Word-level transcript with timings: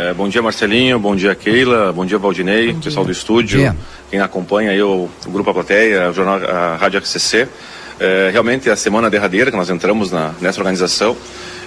É, 0.00 0.14
bom 0.14 0.26
dia, 0.30 0.40
Marcelinho. 0.40 0.98
Bom 0.98 1.14
dia, 1.14 1.34
Keila. 1.34 1.92
Bom 1.92 2.06
dia, 2.06 2.16
Valdinei, 2.16 2.72
bom 2.72 2.80
pessoal 2.80 3.04
do 3.04 3.12
estúdio. 3.12 3.76
Quem 4.10 4.18
acompanha 4.18 4.70
aí 4.70 4.82
o, 4.82 5.10
o 5.26 5.30
Grupo 5.30 5.50
A 5.50 5.52
Plateia, 5.52 6.08
o 6.08 6.14
jornal, 6.14 6.36
a 6.36 6.76
Rádio 6.76 7.00
RCC. 7.00 7.46
É, 7.98 8.30
realmente 8.32 8.66
é 8.66 8.72
a 8.72 8.76
semana 8.76 9.10
derradeira 9.10 9.50
que 9.50 9.56
nós 9.58 9.68
entramos 9.68 10.10
na, 10.10 10.32
nessa 10.40 10.58
organização 10.58 11.14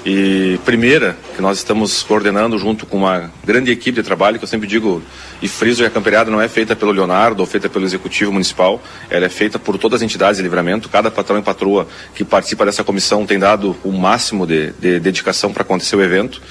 e 0.04 0.60
primeira 0.66 1.16
que 1.36 1.44
nós 1.44 1.60
estamos 1.60 2.02
coordenando 2.02 2.58
junto 2.58 2.88
com 2.88 2.98
uma 2.98 3.32
grande 3.46 3.70
equipe 3.70 4.02
de 4.02 4.04
trabalho 4.04 4.40
que 4.40 4.44
eu 4.44 4.50
sempre 4.50 4.68
digo 4.68 5.04
e 5.40 5.48
friso 5.48 5.84
que 5.84 5.88
a 5.88 5.92
camperiada 5.92 6.32
não 6.32 6.42
é 6.42 6.50
feita 6.50 6.76
pelo 6.76 6.92
Leonardo 6.92 7.40
ou 7.40 7.46
feita 7.46 7.70
pelo 7.70 7.86
executivo 7.86 8.34
municipal 8.34 8.82
ela 9.10 9.26
é 9.26 9.30
feita 9.30 9.58
por 9.58 9.78
todas 9.78 10.02
as 10.02 10.02
entidades 10.02 10.38
de 10.38 10.44
livramento 10.44 10.90
cada 10.90 11.10
patrão 11.10 11.40
e 11.40 11.42
patroa 11.42 11.88
que 12.14 12.26
participa 12.26 12.66
dessa 12.66 12.84
comissão 12.84 13.26
tem 13.26 13.40
dado 13.40 13.78
o 13.82 13.94
máximo 13.94 14.46
de, 14.46 14.74
de 14.74 15.00
dedicação 15.00 15.54
para 15.54 15.62
acontecer 15.62 15.96
o 15.96 16.04
evento 16.04 16.42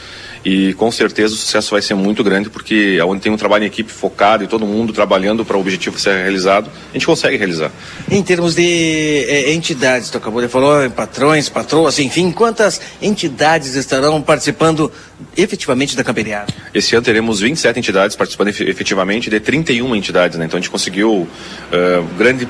e 0.45 0.75
com 0.75 0.91
certeza 0.91 1.35
o 1.35 1.37
sucesso 1.37 1.71
vai 1.71 1.83
ser 1.83 1.95
muito 1.95 2.23
grande 2.25 2.51
porque 2.51 3.01
onde 3.03 3.21
tem 3.21 3.33
um 3.33 3.37
trabalho 3.37 3.65
em 3.65 3.67
equipe 3.67 3.91
focado 3.91 4.45
e 4.45 4.47
todo 4.47 4.67
mundo 4.67 4.93
trabalhando 4.93 5.45
para 5.45 5.57
o 5.57 5.61
objetivo 5.61 5.99
ser 5.99 6.23
realizado, 6.23 6.71
a 6.91 6.93
gente 6.93 7.07
consegue 7.07 7.37
realizar. 7.37 7.71
Em 8.11 8.23
termos 8.23 8.55
de 8.55 9.25
é, 9.29 9.53
entidades, 9.53 10.11
tu 10.11 10.19
acabou 10.19 10.41
de 10.41 10.49
falar, 10.49 10.91
patrões, 10.91 11.49
patroas, 11.49 11.99
enfim, 11.99 12.31
quantas 12.33 12.81
entidades 13.01 13.75
estarão 13.75 14.21
participando 14.21 14.91
efetivamente 15.37 15.97
da 15.97 16.03
camperiada? 16.03 16.53
Esse 16.75 16.95
ano 16.95 17.05
teremos 17.05 17.41
27 17.41 17.79
entidades 17.79 18.17
participando 18.17 18.49
efetivamente 18.49 19.31
de 19.31 19.39
31 19.39 19.95
entidades, 19.95 20.39
né? 20.39 20.45
Então 20.45 20.59
a 20.59 20.61
gente 20.61 20.71
conseguiu 20.71 21.13
uh, 21.13 21.29
grande 22.19 22.49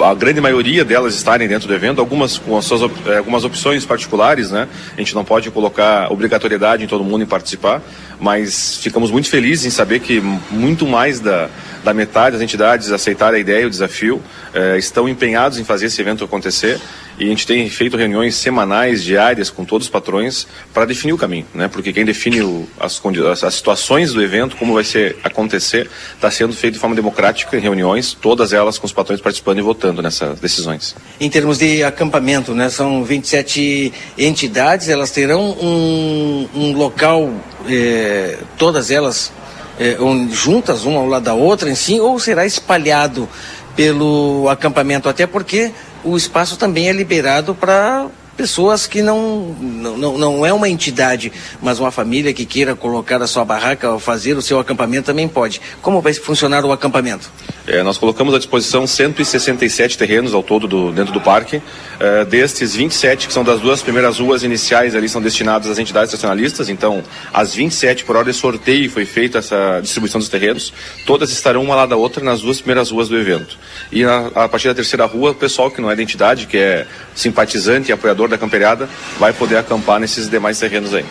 a 0.00 0.14
grande 0.14 0.40
maioria 0.40 0.84
delas 0.84 1.14
estarem 1.14 1.46
dentro 1.46 1.68
do 1.68 1.74
evento, 1.74 2.00
algumas 2.00 2.38
com 2.38 2.56
as 2.56 2.64
suas 2.64 2.82
eh, 3.06 3.18
algumas 3.18 3.44
opções 3.44 3.84
particulares, 3.86 4.50
né? 4.50 4.68
A 4.96 5.00
gente 5.00 5.14
não 5.14 5.24
pode 5.24 5.50
colocar 5.50 6.12
obrigatoriedade 6.12 6.84
em 6.84 6.86
todo 6.86 7.04
mundo 7.04 7.22
em 7.22 7.26
participar, 7.26 7.82
mas 8.18 8.78
ficamos 8.78 9.10
muito 9.10 9.28
felizes 9.28 9.66
em 9.66 9.70
saber 9.70 10.00
que 10.00 10.20
muito 10.50 10.86
mais 10.86 11.20
da, 11.20 11.48
da 11.84 11.94
metade 11.94 12.32
das 12.32 12.42
entidades 12.42 12.90
aceitaram 12.90 13.36
a 13.36 13.38
ideia 13.38 13.62
e 13.62 13.66
o 13.66 13.70
desafio, 13.70 14.22
eh, 14.52 14.78
estão 14.78 15.08
empenhados 15.08 15.58
em 15.58 15.64
fazer 15.64 15.86
esse 15.86 16.00
evento 16.00 16.24
acontecer 16.24 16.80
e 17.18 17.24
a 17.24 17.28
gente 17.28 17.46
tem 17.46 17.68
feito 17.70 17.96
reuniões 17.96 18.34
semanais, 18.34 19.02
diárias 19.04 19.50
com 19.50 19.64
todos 19.64 19.86
os 19.86 19.90
patrões 19.90 20.46
para 20.72 20.84
definir 20.84 21.12
o 21.12 21.18
caminho, 21.18 21.46
né? 21.54 21.68
Porque 21.68 21.92
quem 21.92 22.04
define 22.04 22.42
o, 22.42 22.68
as, 22.78 23.00
as, 23.44 23.54
situações 23.54 24.12
do 24.12 24.22
evento, 24.22 24.56
como 24.56 24.74
vai 24.74 24.84
ser 24.84 25.16
acontecer, 25.22 25.88
está 26.14 26.30
sendo 26.30 26.52
feito 26.52 26.74
de 26.74 26.80
forma 26.80 26.96
democrática 26.96 27.56
em 27.56 27.60
reuniões, 27.60 28.12
todas 28.12 28.52
elas 28.52 28.78
com 28.78 28.86
os 28.86 28.92
patrões 28.92 29.20
participando 29.20 29.58
e 29.58 29.62
votando 29.62 30.02
nessas 30.02 30.40
decisões. 30.40 30.94
Em 31.20 31.30
termos 31.30 31.58
de 31.58 31.84
acampamento, 31.84 32.52
né? 32.54 32.68
São 32.68 33.04
27 33.04 33.92
entidades, 34.18 34.88
elas 34.88 35.10
terão 35.10 35.50
um, 35.50 36.48
um 36.54 36.72
local, 36.72 37.32
eh, 37.68 38.38
todas 38.58 38.90
elas 38.90 39.32
eh, 39.78 39.96
juntas, 40.32 40.84
uma 40.84 40.98
ao 40.98 41.06
lado 41.06 41.24
da 41.24 41.34
outra 41.34 41.70
em 41.70 41.74
si, 41.74 42.00
ou 42.00 42.18
será 42.18 42.44
espalhado 42.44 43.28
pelo 43.76 44.48
acampamento? 44.48 45.08
Até 45.08 45.26
porque 45.26 45.72
o 46.04 46.16
espaço 46.16 46.56
também 46.56 46.88
é 46.88 46.92
liberado 46.92 47.54
para 47.54 48.08
pessoas 48.36 48.86
que 48.86 49.00
não, 49.00 49.54
não, 49.96 50.18
não 50.18 50.46
é 50.46 50.52
uma 50.52 50.68
entidade, 50.68 51.32
mas 51.62 51.78
uma 51.78 51.90
família 51.90 52.32
que 52.32 52.44
queira 52.44 52.74
colocar 52.74 53.22
a 53.22 53.26
sua 53.26 53.44
barraca 53.44 53.98
fazer 53.98 54.36
o 54.36 54.42
seu 54.42 54.58
acampamento 54.58 55.06
também 55.06 55.28
pode. 55.28 55.60
Como 55.80 56.00
vai 56.00 56.12
funcionar 56.14 56.64
o 56.64 56.72
acampamento? 56.72 57.30
É, 57.66 57.82
nós 57.82 57.96
colocamos 57.96 58.34
à 58.34 58.38
disposição 58.38 58.86
167 58.86 59.96
terrenos 59.96 60.34
ao 60.34 60.42
todo 60.42 60.68
do, 60.68 60.92
dentro 60.92 61.12
do 61.12 61.20
parque. 61.20 61.62
É, 61.98 62.24
destes 62.24 62.74
27, 62.74 63.26
que 63.26 63.32
são 63.32 63.42
das 63.42 63.58
duas 63.60 63.80
primeiras 63.80 64.18
ruas 64.18 64.42
iniciais 64.42 64.94
ali, 64.94 65.08
são 65.08 65.22
destinados 65.22 65.70
às 65.70 65.78
entidades 65.78 66.12
nacionalistas. 66.12 66.68
Então, 66.68 67.02
as 67.32 67.54
27, 67.54 68.04
por 68.04 68.16
ordem 68.16 68.32
de 68.32 68.38
sorteio, 68.38 68.90
foi 68.90 69.06
feita 69.06 69.38
essa 69.38 69.80
distribuição 69.80 70.18
dos 70.18 70.28
terrenos. 70.28 70.74
Todas 71.06 71.30
estarão 71.30 71.62
uma 71.62 71.74
lá 71.74 71.86
da 71.86 71.96
outra 71.96 72.22
nas 72.22 72.42
duas 72.42 72.58
primeiras 72.58 72.90
ruas 72.90 73.08
do 73.08 73.18
evento. 73.18 73.58
E 73.90 74.04
a, 74.04 74.26
a 74.34 74.48
partir 74.48 74.68
da 74.68 74.74
terceira 74.74 75.06
rua, 75.06 75.30
o 75.30 75.34
pessoal 75.34 75.70
que 75.70 75.80
não 75.80 75.90
é 75.90 75.96
da 75.96 76.02
entidade, 76.02 76.46
que 76.46 76.58
é 76.58 76.86
simpatizante 77.14 77.90
e 77.90 77.92
apoiador 77.92 78.28
da 78.28 78.36
camperiada, 78.36 78.88
vai 79.18 79.32
poder 79.32 79.56
acampar 79.56 79.98
nesses 79.98 80.28
demais 80.28 80.58
terrenos 80.58 80.92
aí. 80.92 81.04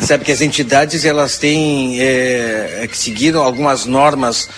Sabe 0.00 0.24
que 0.24 0.30
as 0.30 0.40
entidades 0.40 1.04
elas 1.04 1.38
têm 1.38 2.00
é, 2.00 2.80
é 2.82 2.86
que 2.86 2.96
seguir 2.96 3.34
algumas 3.34 3.86
normas 3.86 4.48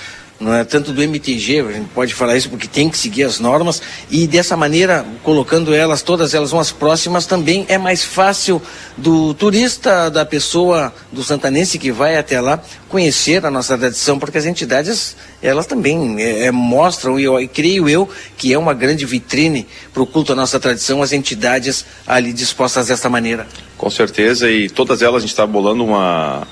não 0.40 0.54
é 0.54 0.64
tanto 0.64 0.92
do 0.92 1.02
MTG, 1.02 1.60
a 1.60 1.72
gente 1.72 1.88
pode 1.88 2.14
falar 2.14 2.36
isso 2.36 2.48
porque 2.48 2.68
tem 2.68 2.88
que 2.88 2.96
seguir 2.96 3.24
as 3.24 3.40
normas 3.40 3.82
e 4.08 4.26
dessa 4.26 4.56
maneira, 4.56 5.04
colocando 5.24 5.74
elas, 5.74 6.00
todas 6.00 6.32
elas 6.32 6.52
umas 6.52 6.70
próximas, 6.70 7.26
também 7.26 7.66
é 7.68 7.76
mais 7.76 8.04
fácil 8.04 8.62
do 8.96 9.34
turista, 9.34 10.08
da 10.08 10.24
pessoa, 10.24 10.94
do 11.10 11.24
santanense 11.24 11.78
que 11.78 11.90
vai 11.90 12.16
até 12.16 12.40
lá, 12.40 12.62
conhecer 12.88 13.44
a 13.44 13.50
nossa 13.50 13.76
tradição, 13.76 14.18
porque 14.18 14.38
as 14.38 14.46
entidades, 14.46 15.16
elas 15.42 15.66
também 15.66 16.22
é, 16.22 16.46
é 16.46 16.50
mostram, 16.52 17.18
e, 17.18 17.24
eu, 17.24 17.40
e 17.40 17.48
creio 17.48 17.88
eu, 17.88 18.08
que 18.36 18.52
é 18.52 18.58
uma 18.58 18.74
grande 18.74 19.04
vitrine 19.04 19.66
para 19.92 20.02
o 20.02 20.06
culto 20.06 20.32
à 20.32 20.36
nossa 20.36 20.60
tradição, 20.60 21.02
as 21.02 21.12
entidades 21.12 21.84
ali 22.06 22.32
dispostas 22.32 22.86
desta 22.86 23.08
maneira. 23.08 23.46
Com 23.76 23.90
certeza, 23.90 24.50
e 24.50 24.68
todas 24.68 25.02
elas 25.02 25.16
a 25.16 25.20
gente 25.20 25.30
está 25.30 25.46
bolando 25.46 25.84
uma, 25.84 26.46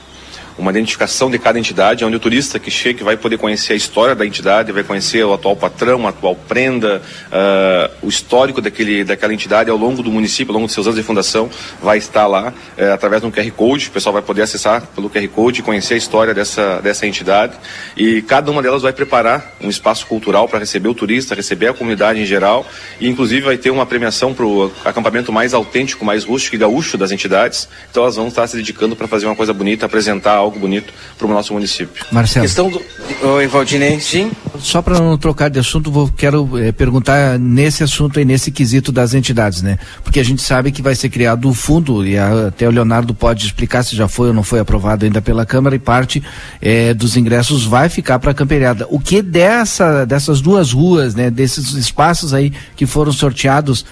uma 0.59 0.71
identificação 0.71 1.31
de 1.31 1.39
cada 1.39 1.59
entidade, 1.59 2.05
onde 2.05 2.17
o 2.17 2.21
turista 2.21 2.59
que 2.59 2.71
chega 2.71 3.05
vai 3.05 3.17
poder 3.17 3.37
conhecer 3.37 3.75
a 3.75 3.77
história 3.77 4.15
da 4.15 4.25
entidade, 4.25 4.73
vai 4.73 4.83
conhecer 4.83 5.25
o 5.25 5.33
atual 5.33 5.55
patrão, 5.55 6.07
a 6.07 6.11
atual 6.11 6.35
prenda, 6.35 7.03
uh, 7.27 7.95
o 8.03 8.09
histórico 8.09 8.61
daquele, 8.61 9.05
daquela 9.05 9.35
entidade 9.35 9.71
ao 9.71 9.77
longo 9.77 10.03
do 10.03 10.11
município, 10.11 10.53
ao 10.53 10.55
longo 10.55 10.67
dos 10.67 10.75
seus 10.75 10.87
anos 10.87 10.99
de 10.99 11.05
fundação, 11.05 11.51
vai 11.83 11.99
estar 11.99 12.27
lá 12.27 12.55
uh, 12.79 12.93
através 12.93 13.21
de 13.21 13.29
um 13.29 13.31
QR 13.31 13.51
Code, 13.53 13.89
o 13.89 13.91
pessoal 13.91 14.13
vai 14.13 14.23
poder 14.23 14.43
acessar 14.43 14.83
pelo 14.95 15.11
QR 15.11 15.29
Code 15.29 15.61
e 15.61 15.63
conhecer 15.63 15.95
a 15.95 15.97
história 15.97 16.33
dessa, 16.33 16.81
dessa 16.81 17.07
entidade. 17.07 17.53
E 17.97 18.23
cada 18.23 18.51
uma 18.51 18.63
delas 18.63 18.83
vai 18.83 18.93
preparar 18.93 19.57
um 19.61 19.69
espaço 19.69 20.07
cultural 20.07 20.49
para 20.49 20.59
receber 20.59 20.89
o 20.89 20.95
turista, 20.95 21.35
receber 21.35 21.69
a 21.69 21.75
comunidade 21.75 22.21
em 22.21 22.25
geral, 22.25 22.67
e 22.99 23.09
inclusive 23.09 23.43
vai 23.43 23.59
ter 23.59 23.71
uma 23.71 23.85
premiação 23.85 24.33
para 24.33 24.47
o 24.47 24.73
acampamento 24.85 25.31
mais 25.33 25.53
autêntico, 25.53 26.05
mais 26.05 26.25
rústico 26.25 26.57
e 26.57 26.59
gaúcho 26.59 26.97
das 26.97 27.13
entidades. 27.13 27.69
Então 27.91 28.03
elas 28.03 28.17
vão 28.17 28.29
estar 28.29 28.47
se 28.47 28.57
dedicando 28.57 28.97
para 28.97 29.07
fazer 29.07 29.27
uma 29.27 29.37
coisa 29.37 29.53
bonita, 29.53 29.85
apresentar 29.87 30.46
algo 30.47 30.59
bonito 30.59 30.93
para 31.19 31.27
o 31.27 31.31
nosso 31.31 31.53
município. 31.53 32.05
Marcelo. 32.11 32.45
Questão 32.45 32.71
do. 32.71 32.81
Oi, 33.23 33.47
Valdinei, 33.47 34.01
sim. 34.01 34.31
Só 34.59 34.81
para 34.81 34.99
não 34.99 35.17
trocar 35.19 35.51
de 35.51 35.59
assunto, 35.59 35.91
vou, 35.91 36.09
quero 36.09 36.59
é, 36.59 36.73
perguntar 36.73 37.39
nesse 37.39 37.83
assunto 37.83 38.19
e 38.19 38.25
nesse 38.25 38.51
quesito 38.51 38.91
das 38.91 39.15
entidades, 39.15 39.63
né? 39.63 39.79
Porque 40.03 40.21
a 40.21 40.25
gente 40.25 40.43
sabe 40.43 40.73
que 40.73 40.83
vai 40.83 40.95
ser 40.95 41.09
criado 41.09 41.49
o 41.49 41.55
fundo, 41.55 42.07
e 42.07 42.17
a, 42.17 42.49
até 42.49 42.67
o 42.67 42.71
Leonardo 42.71 43.15
pode 43.15 43.45
explicar 43.45 43.83
se 43.83 43.95
já 43.95 44.09
foi 44.09 44.29
ou 44.29 44.35
não 44.35 44.43
foi 44.43 44.61
aprovado 44.61 45.05
ainda 45.05 45.21
pela 45.21 45.45
Câmara, 45.45 45.77
e 45.77 45.79
parte 45.79 46.23
é, 46.61 46.95
dos 46.95 47.17
ingressos 47.17 47.65
vai 47.65 47.89
ficar 47.89 48.19
para 48.19 48.31
a 48.31 48.35
camperiada. 48.35 48.87
O 48.91 48.99
que 48.99 49.21
dessa, 49.23 50.05
dessas 50.05 50.41
duas 50.41 50.73
ruas, 50.73 51.15
né? 51.15 51.31
Desses 51.31 51.73
espaços 51.73 52.33
aí 52.33 52.53
que 52.75 52.87
foram 52.87 53.13
sorteados 53.13 53.85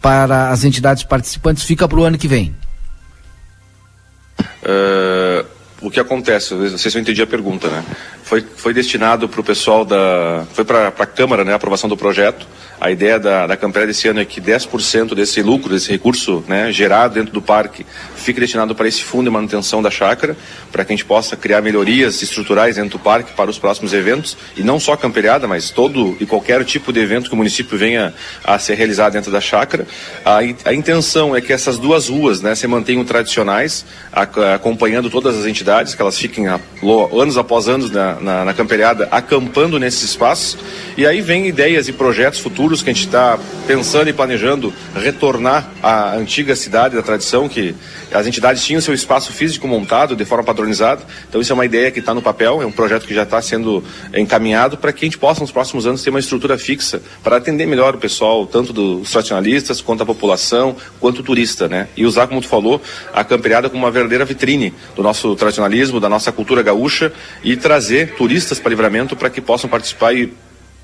para 0.00 0.50
as 0.50 0.64
entidades 0.64 1.02
participantes, 1.02 1.64
fica 1.64 1.88
para 1.88 1.98
o 1.98 2.04
ano 2.04 2.18
que 2.18 2.28
vem? 2.28 2.54
Uh, 4.62 5.44
o 5.82 5.90
que 5.90 6.00
acontece, 6.00 6.54
não 6.54 6.78
sei 6.78 6.90
se 6.90 6.96
eu 6.96 7.02
entendi 7.02 7.20
a 7.22 7.26
pergunta, 7.26 7.68
né? 7.68 7.84
Foi, 8.32 8.42
foi 8.56 8.72
destinado 8.72 9.28
para 9.28 9.42
o 9.42 9.44
pessoal 9.44 9.84
da. 9.84 10.46
Foi 10.54 10.64
para 10.64 10.88
a 10.88 11.04
Câmara, 11.04 11.44
né? 11.44 11.52
A 11.52 11.56
aprovação 11.56 11.86
do 11.86 11.98
projeto. 11.98 12.46
A 12.82 12.90
ideia 12.90 13.16
da, 13.16 13.46
da 13.46 13.54
desse 13.54 14.08
ano 14.08 14.18
é 14.18 14.24
que 14.24 14.40
10% 14.40 15.14
desse 15.14 15.40
lucro, 15.40 15.72
desse 15.72 15.88
recurso 15.88 16.42
né, 16.48 16.72
gerado 16.72 17.14
dentro 17.14 17.32
do 17.32 17.40
parque, 17.40 17.86
fique 18.16 18.40
destinado 18.40 18.74
para 18.74 18.88
esse 18.88 19.04
fundo 19.04 19.26
de 19.26 19.30
manutenção 19.30 19.80
da 19.80 19.88
chácara, 19.88 20.36
para 20.72 20.84
que 20.84 20.92
a 20.92 20.96
gente 20.96 21.04
possa 21.04 21.36
criar 21.36 21.60
melhorias 21.60 22.20
estruturais 22.22 22.74
dentro 22.74 22.98
do 22.98 22.98
parque 22.98 23.34
para 23.34 23.48
os 23.48 23.56
próximos 23.56 23.92
eventos, 23.92 24.36
e 24.56 24.64
não 24.64 24.80
só 24.80 24.94
a 24.94 24.96
camperiada, 24.96 25.46
mas 25.46 25.70
todo 25.70 26.16
e 26.18 26.26
qualquer 26.26 26.64
tipo 26.64 26.92
de 26.92 26.98
evento 26.98 27.28
que 27.28 27.34
o 27.34 27.36
município 27.36 27.78
venha 27.78 28.12
a 28.42 28.58
ser 28.58 28.74
realizado 28.74 29.12
dentro 29.12 29.30
da 29.30 29.40
chácara. 29.40 29.86
A, 30.24 30.38
a 30.64 30.74
intenção 30.74 31.36
é 31.36 31.40
que 31.40 31.52
essas 31.52 31.78
duas 31.78 32.08
ruas 32.08 32.42
né, 32.42 32.52
se 32.56 32.66
mantenham 32.66 33.04
tradicionais, 33.04 33.84
a, 34.12 34.22
acompanhando 34.56 35.08
todas 35.08 35.38
as 35.38 35.46
entidades, 35.46 35.94
que 35.94 36.02
elas 36.02 36.18
fiquem 36.18 36.48
a, 36.48 36.58
anos 37.12 37.38
após 37.38 37.68
anos 37.68 37.92
na, 37.92 38.18
na, 38.22 38.44
na 38.44 38.54
camperiada 38.54 39.08
acampando 39.10 39.78
nesses 39.78 40.02
espaços, 40.02 40.56
e 40.96 41.06
aí 41.06 41.20
vem 41.20 41.46
ideias 41.46 41.88
e 41.88 41.92
projetos 41.92 42.40
futuros 42.40 42.82
que 42.82 42.90
a 42.90 42.92
gente 42.92 43.06
está 43.06 43.38
pensando 43.66 44.08
e 44.08 44.12
planejando 44.12 44.72
retornar 44.94 45.68
à 45.82 46.14
antiga 46.14 46.54
cidade 46.56 46.96
da 46.96 47.02
tradição, 47.02 47.48
que 47.48 47.74
as 48.12 48.26
entidades 48.26 48.64
tinham 48.64 48.80
seu 48.80 48.94
espaço 48.94 49.32
físico 49.32 49.66
montado 49.66 50.14
de 50.14 50.24
forma 50.24 50.44
padronizada. 50.44 51.02
Então 51.28 51.40
isso 51.40 51.52
é 51.52 51.54
uma 51.54 51.64
ideia 51.64 51.90
que 51.90 52.00
está 52.00 52.14
no 52.14 52.22
papel, 52.22 52.62
é 52.62 52.66
um 52.66 52.72
projeto 52.72 53.06
que 53.06 53.14
já 53.14 53.22
está 53.22 53.40
sendo 53.40 53.82
encaminhado 54.14 54.76
para 54.76 54.92
que 54.92 55.04
a 55.04 55.06
gente 55.06 55.18
possa 55.18 55.40
nos 55.40 55.50
próximos 55.50 55.86
anos 55.86 56.02
ter 56.02 56.10
uma 56.10 56.18
estrutura 56.18 56.58
fixa 56.58 57.02
para 57.22 57.36
atender 57.36 57.66
melhor 57.66 57.94
o 57.94 57.98
pessoal, 57.98 58.46
tanto 58.46 58.72
dos 58.72 59.10
tradicionalistas 59.10 59.80
quanto 59.80 60.02
a 60.02 60.06
população, 60.06 60.76
quanto 61.00 61.20
o 61.20 61.22
turista, 61.22 61.68
né? 61.68 61.88
E 61.96 62.04
usar, 62.04 62.26
como 62.26 62.40
tu 62.40 62.48
falou, 62.48 62.80
a 63.12 63.24
camperiada 63.24 63.68
como 63.68 63.84
uma 63.84 63.90
verdadeira 63.90 64.24
vitrine 64.24 64.74
do 64.94 65.02
nosso 65.02 65.34
tradicionalismo, 65.36 66.00
da 66.00 66.08
nossa 66.08 66.32
cultura 66.32 66.62
gaúcha 66.62 67.12
e 67.42 67.56
trazer 67.56 68.14
turistas 68.14 68.58
para 68.58 68.70
livramento 68.70 69.16
para 69.16 69.30
que 69.30 69.40
possam 69.40 69.68
participar 69.68 70.12
e 70.14 70.32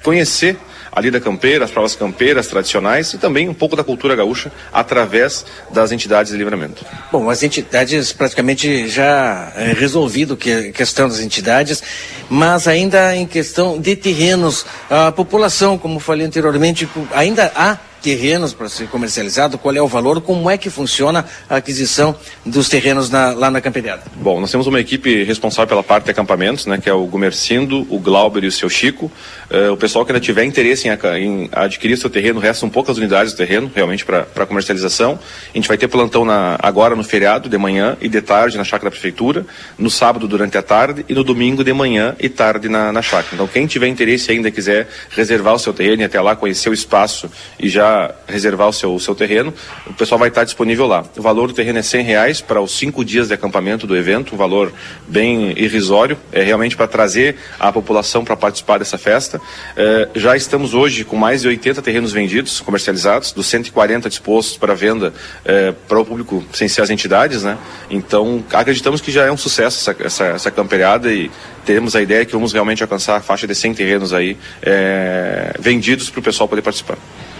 conhecer 0.03 0.57
a 0.91 1.01
lida 1.01 1.21
campeira, 1.21 1.65
as 1.65 1.71
provas 1.71 1.95
campeiras 1.95 2.47
tradicionais 2.47 3.13
e 3.13 3.19
também 3.19 3.49
um 3.49 3.55
pouco 3.55 3.77
da 3.77 3.85
cultura 3.85 4.17
gaúcha 4.17 4.51
através 4.73 5.45
das 5.71 5.93
entidades 5.93 6.33
de 6.33 6.39
livramento. 6.39 6.85
Bom, 7.13 7.31
as 7.31 7.43
entidades 7.43 8.13
praticamente 8.13 8.89
já 8.89 9.53
é, 9.55 9.73
resolvido 9.73 10.37
que 10.37 10.73
questão 10.73 11.09
das 11.09 11.21
entidades, 11.21 11.83
mas 12.29 12.67
ainda 12.67 13.15
em 13.15 13.27
questão 13.27 13.81
de 13.81 13.95
terrenos, 13.95 14.67
a 14.91 15.13
população, 15.13 15.79
como 15.79 16.01
falei 16.01 16.27
anteriormente, 16.27 16.89
ainda 17.13 17.53
há 17.55 17.79
terrenos 18.03 18.53
para 18.53 18.69
ser 18.69 18.89
comercializado, 18.89 19.59
qual 19.59 19.75
é 19.75 19.83
o 19.83 19.89
valor, 19.89 20.21
como 20.21 20.51
é 20.51 20.57
que 20.57 20.71
funciona 20.71 21.25
a 21.49 21.57
aquisição 21.57 22.15
dos 22.45 22.69
terrenos 22.69 23.11
na, 23.11 23.33
lá 23.33 23.51
na 23.51 23.61
Camperiada? 23.61 24.03
Bom, 24.17 24.41
nós 24.41 24.51
temos 24.51 24.67
uma 24.67 24.81
equipe 24.81 25.25
responsável 25.25 25.69
pela 25.69 25.83
parte 25.83 26.05
de 26.05 26.11
acampamentos, 26.11 26.67
né, 26.67 26.79
que 26.79 26.89
é 26.89 26.93
o 26.93 27.05
Gumercindo, 27.07 27.87
o 27.91 27.99
Glauber 27.99 28.45
e 28.45 28.47
o 28.47 28.53
seu 28.53 28.69
Chico. 28.69 29.11
Uh, 29.51 29.73
o 29.73 29.77
pessoal 29.77 30.05
que 30.05 30.13
ainda 30.13 30.21
tiver 30.21 30.45
interesse 30.45 30.89
em, 30.89 30.93
em, 31.19 31.49
adquirir 31.53 31.97
seu 31.97 32.11
terreno, 32.11 32.41
restam 32.41 32.69
poucas 32.69 32.97
unidades 32.99 33.33
do 33.33 33.37
terreno, 33.37 33.71
realmente, 33.75 34.05
para 34.05 34.47
comercialização. 34.47 35.19
A 35.53 35.57
gente 35.57 35.69
vai 35.69 35.77
ter 35.77 35.89
plantão 35.89 36.25
na, 36.25 36.57
agora 36.63 36.95
no 36.95 37.03
feriado, 37.03 37.49
de 37.49 37.59
manhã 37.59 37.97
e 38.01 38.09
de 38.09 38.21
tarde 38.21 38.57
na 38.57 38.65
chácara 38.65 38.85
da 38.85 38.91
prefeitura, 38.91 39.45
no 39.79 39.91
sábado 39.91 40.29
durante 40.29 40.57
a 40.57 40.63
tarde 40.63 41.05
e 41.09 41.15
no 41.15 41.25
domingo 41.25 41.65
de 41.65 41.73
manhã 41.73 42.15
e 42.21 42.29
tarde 42.29 42.69
na, 42.69 42.93
na 42.93 43.03
chácara. 43.03 43.35
Então, 43.35 43.47
quem 43.47 43.67
tiver 43.67 43.89
interesse 43.89 44.31
ainda 44.31 44.51
quiser 44.51 44.89
reservar 45.11 45.55
o 45.55 45.59
seu 45.59 45.73
terreno 45.73 46.03
e 46.03 46.05
até 46.05 46.21
lá 46.21 46.37
conhecer 46.37 46.69
o 46.69 46.75
espaço 46.75 47.31
e 47.59 47.69
já 47.69 47.88
reservar 48.27 48.69
o 48.69 48.73
seu, 48.73 48.95
o 48.95 49.01
seu 49.01 49.15
terreno, 49.15 49.53
o 49.87 49.95
pessoal 49.95 50.19
vai 50.19 50.29
estar 50.29 50.45
disponível 50.45 50.87
lá. 50.87 51.05
O 51.17 51.23
valor 51.23 51.49
do 51.49 51.55
terreno 51.55 51.79
é 51.79 51.83
100 51.83 52.05
reais 52.05 52.41
para 52.41 52.61
os 52.61 52.73
cinco 52.73 53.05
dias 53.05 53.29
de 53.29 53.35
acampamento 53.35 53.87
do 53.87 53.97
evento, 53.97 54.35
um 54.35 54.39
valor 54.39 54.73
bem 55.07 55.53
irrisório, 55.57 56.17
é 56.33 56.43
realmente 56.43 56.77
para 56.77 56.87
trazer 56.87 57.37
a 57.59 57.73
população 57.73 58.25
para 58.25 58.37
participar 58.37 58.79
dessa 58.79 58.99
festa. 58.99 59.41
É, 59.77 60.09
já 60.15 60.37
estamos 60.37 60.75
hoje 60.75 61.05
com 61.05 61.17
mais 61.17 61.43
de 61.43 61.49
80 61.49 61.83
terrenos 61.83 62.13
vendidos, 62.13 62.61
comercializados, 62.61 63.33
dos 63.33 63.47
140 63.47 64.09
dispostos 64.09 64.57
para 64.57 64.75
venda 64.75 65.13
é, 65.45 65.73
para 65.87 65.99
o 65.99 66.05
público 66.05 66.45
sem 66.53 66.69
ser 66.69 66.83
as 66.83 66.91
entidades, 66.91 67.43
né? 67.43 67.59
Então, 67.91 68.45
acreditamos 68.53 69.01
que 69.01 69.11
já 69.11 69.25
é 69.25 69.33
um 69.33 69.37
sucesso 69.37 69.91
essa, 69.91 70.03
essa, 70.03 70.25
essa 70.25 70.51
camperiada 70.51 71.13
e 71.13 71.31
temos 71.65 71.95
a 71.95 72.03
ideia 72.03 72.25
que 72.25 72.33
vamos 72.33 72.53
realmente 72.53 72.83
alcançar 72.83 73.17
a 73.17 73.21
faixa 73.21 73.47
de 73.47 73.55
100 73.55 73.75
terrenos 73.75 74.13
aí 74.13 74.37
é, 74.63 75.55
vendidos 75.59 76.09
para 76.11 76.21
o 76.21 76.23
pessoal 76.23 76.49
poder 76.49 76.63
participar. 76.63 76.97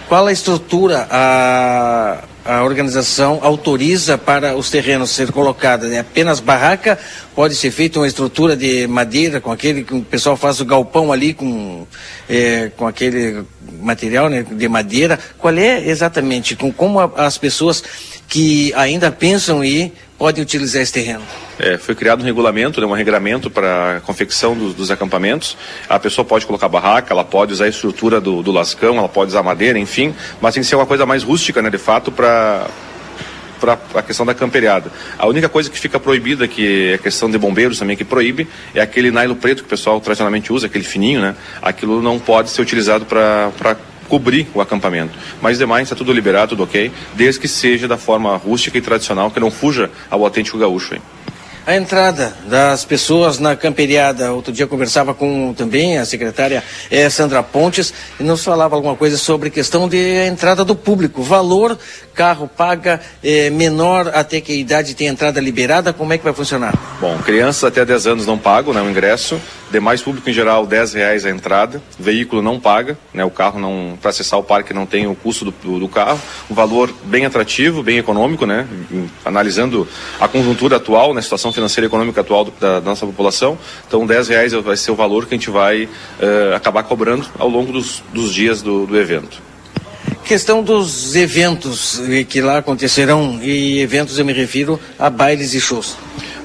Qual 0.09 0.25
a 0.25 0.31
estrutura 0.31 1.07
a, 1.07 2.23
a 2.43 2.63
organização 2.63 3.41
autoriza 3.43 4.17
para 4.17 4.55
os 4.55 4.67
terrenos 4.71 5.11
ser 5.11 5.31
colocados? 5.31 5.91
É 5.91 5.99
apenas 5.99 6.39
barraca? 6.39 6.97
Pode 7.35 7.53
ser 7.53 7.69
feita 7.69 7.99
uma 7.99 8.07
estrutura 8.07 8.57
de 8.57 8.87
madeira 8.87 9.39
com 9.39 9.51
aquele 9.51 9.83
que 9.83 9.93
o 9.93 10.01
pessoal 10.01 10.35
faz 10.35 10.59
o 10.59 10.65
galpão 10.65 11.11
ali 11.11 11.35
com, 11.35 11.85
é, 12.27 12.71
com 12.75 12.87
aquele 12.87 13.43
material 13.83 14.29
né, 14.29 14.43
de 14.51 14.67
madeira? 14.67 15.19
Qual 15.37 15.53
é 15.53 15.87
exatamente? 15.87 16.55
Com, 16.55 16.73
como 16.73 16.99
a, 16.99 17.11
as 17.15 17.37
pessoas 17.37 17.83
que 18.27 18.73
ainda 18.73 19.11
pensam 19.11 19.63
em 19.63 19.67
ir 19.67 19.93
podem 20.17 20.41
utilizar 20.41 20.81
esse 20.81 20.91
terreno? 20.91 21.21
É, 21.59 21.77
foi 21.77 21.93
criado 21.93 22.21
um 22.21 22.23
regulamento, 22.23 22.79
né, 22.79 22.87
um 22.87 22.93
regramento 22.93 23.49
para 23.49 23.97
a 23.97 23.99
confecção 23.99 24.55
dos, 24.55 24.73
dos, 24.73 24.89
acampamentos. 24.89 25.57
A 25.89 25.99
pessoa 25.99 26.23
pode 26.23 26.45
colocar 26.45 26.69
barraca, 26.69 27.13
ela 27.13 27.25
pode 27.25 27.51
usar 27.51 27.65
a 27.65 27.67
estrutura 27.67 28.21
do, 28.21 28.41
do 28.41 28.51
lascão, 28.51 28.97
ela 28.97 29.09
pode 29.09 29.31
usar 29.31 29.43
madeira, 29.43 29.77
enfim, 29.77 30.15
mas 30.41 30.53
tem 30.53 30.63
que 30.63 30.69
ser 30.69 30.77
uma 30.77 30.85
coisa 30.85 31.05
mais 31.05 31.21
rústica, 31.21 31.61
né, 31.61 31.69
de 31.69 31.77
fato, 31.77 32.11
para 32.11 32.65
para 33.59 33.77
a 33.95 34.01
questão 34.01 34.25
da 34.25 34.33
camperiada. 34.33 34.89
A 35.17 35.27
única 35.27 35.49
coisa 35.49 35.69
que 35.69 35.77
fica 35.77 35.99
proibida, 35.99 36.47
que 36.47 36.91
é 36.91 36.93
a 36.93 36.97
questão 36.97 37.29
de 37.29 37.37
bombeiros 37.37 37.77
também 37.77 37.97
que 37.97 38.05
proíbe, 38.05 38.47
é 38.73 38.79
aquele 38.79 39.11
nylon 39.11 39.35
preto 39.35 39.63
que 39.63 39.67
o 39.67 39.69
pessoal 39.69 39.99
tradicionalmente 39.99 40.53
usa, 40.53 40.67
aquele 40.67 40.85
fininho, 40.85 41.19
né? 41.19 41.35
Aquilo 41.61 42.01
não 42.01 42.17
pode 42.17 42.51
ser 42.51 42.61
utilizado 42.61 43.05
para 43.05 43.75
cobrir 44.07 44.47
o 44.53 44.61
acampamento. 44.61 45.11
Mas 45.41 45.57
demais 45.57 45.83
está 45.83 45.95
tudo 45.95 46.13
liberado, 46.13 46.51
tudo 46.51 46.63
ok, 46.63 46.89
desde 47.15 47.39
que 47.39 47.49
seja 47.49 47.85
da 47.85 47.97
forma 47.97 48.37
rústica 48.37 48.77
e 48.77 48.81
tradicional, 48.81 49.29
que 49.29 49.41
não 49.41 49.51
fuja 49.51 49.91
ao 50.09 50.23
autêntico 50.23 50.57
gaúcho. 50.57 50.95
Hein? 50.95 51.01
A 51.69 51.75
entrada 51.75 52.33
das 52.47 52.83
pessoas 52.83 53.37
na 53.37 53.55
camperiada, 53.55 54.33
outro 54.33 54.51
dia 54.51 54.65
conversava 54.65 55.13
com 55.13 55.53
também 55.53 55.99
a 55.99 56.03
secretária 56.03 56.63
é, 56.89 57.07
Sandra 57.11 57.43
Pontes 57.43 57.93
e 58.19 58.23
nos 58.23 58.43
falava 58.43 58.75
alguma 58.75 58.95
coisa 58.95 59.17
sobre 59.19 59.51
questão 59.51 59.87
de 59.87 60.25
entrada 60.25 60.65
do 60.65 60.75
público, 60.75 61.21
valor, 61.21 61.77
carro 62.15 62.47
paga 62.47 62.99
é, 63.23 63.51
menor 63.51 64.09
até 64.15 64.41
que 64.41 64.51
a 64.51 64.55
idade 64.55 64.95
tem 64.95 65.05
entrada 65.05 65.39
liberada, 65.39 65.93
como 65.93 66.11
é 66.11 66.17
que 66.17 66.23
vai 66.23 66.33
funcionar? 66.33 66.73
Bom, 66.99 67.19
crianças 67.19 67.65
até 67.65 67.85
10 67.85 68.07
anos 68.07 68.25
não 68.25 68.35
pagam 68.35 68.73
né, 68.73 68.81
o 68.81 68.89
ingresso, 68.89 69.39
demais 69.71 70.01
público 70.01 70.29
em 70.29 70.33
geral 70.33 70.65
10 70.65 70.93
reais 70.93 71.25
a 71.25 71.29
entrada, 71.29 71.81
veículo 71.97 72.41
não 72.41 72.59
paga, 72.59 72.97
né, 73.13 73.23
o 73.23 73.29
carro 73.29 73.59
não, 73.59 73.97
para 74.01 74.09
acessar 74.09 74.39
o 74.39 74.43
parque 74.43 74.73
não 74.73 74.85
tem 74.85 75.07
o 75.07 75.15
custo 75.15 75.45
do, 75.45 75.79
do, 75.79 75.87
carro, 75.87 76.19
um 76.49 76.53
valor 76.53 76.93
bem 77.03 77.25
atrativo, 77.25 77.83
bem 77.83 77.97
econômico, 77.97 78.45
né, 78.45 78.67
analisando 79.23 79.87
a 80.19 80.27
conjuntura 80.27 80.77
atual, 80.77 81.13
né, 81.13 81.21
situação 81.21 81.51
financeira 81.51 81.85
e 81.85 81.87
econômica 81.87 82.21
atual 82.21 82.45
do, 82.45 82.51
da, 82.59 82.79
da, 82.79 82.89
nossa 82.89 83.05
população. 83.05 83.57
Então, 83.87 84.05
10 84.05 84.27
reais 84.29 84.53
vai 84.53 84.77
ser 84.77 84.91
o 84.91 84.95
valor 84.95 85.25
que 85.25 85.35
a 85.35 85.37
gente 85.37 85.49
vai 85.49 85.83
uh, 85.83 86.55
acabar 86.55 86.83
cobrando 86.83 87.25
ao 87.37 87.47
longo 87.47 87.71
dos, 87.71 88.03
dos 88.13 88.33
dias 88.33 88.61
do, 88.61 88.85
do 88.85 88.97
evento. 88.97 89.41
Questão 90.23 90.61
dos 90.61 91.15
eventos 91.15 91.99
que 92.27 92.39
lá 92.39 92.59
acontecerão, 92.59 93.39
e 93.41 93.79
eventos 93.79 94.19
eu 94.19 94.25
me 94.25 94.33
refiro 94.33 94.79
a 94.97 95.09
bailes 95.09 95.53
e 95.53 95.59
shows. 95.59 95.97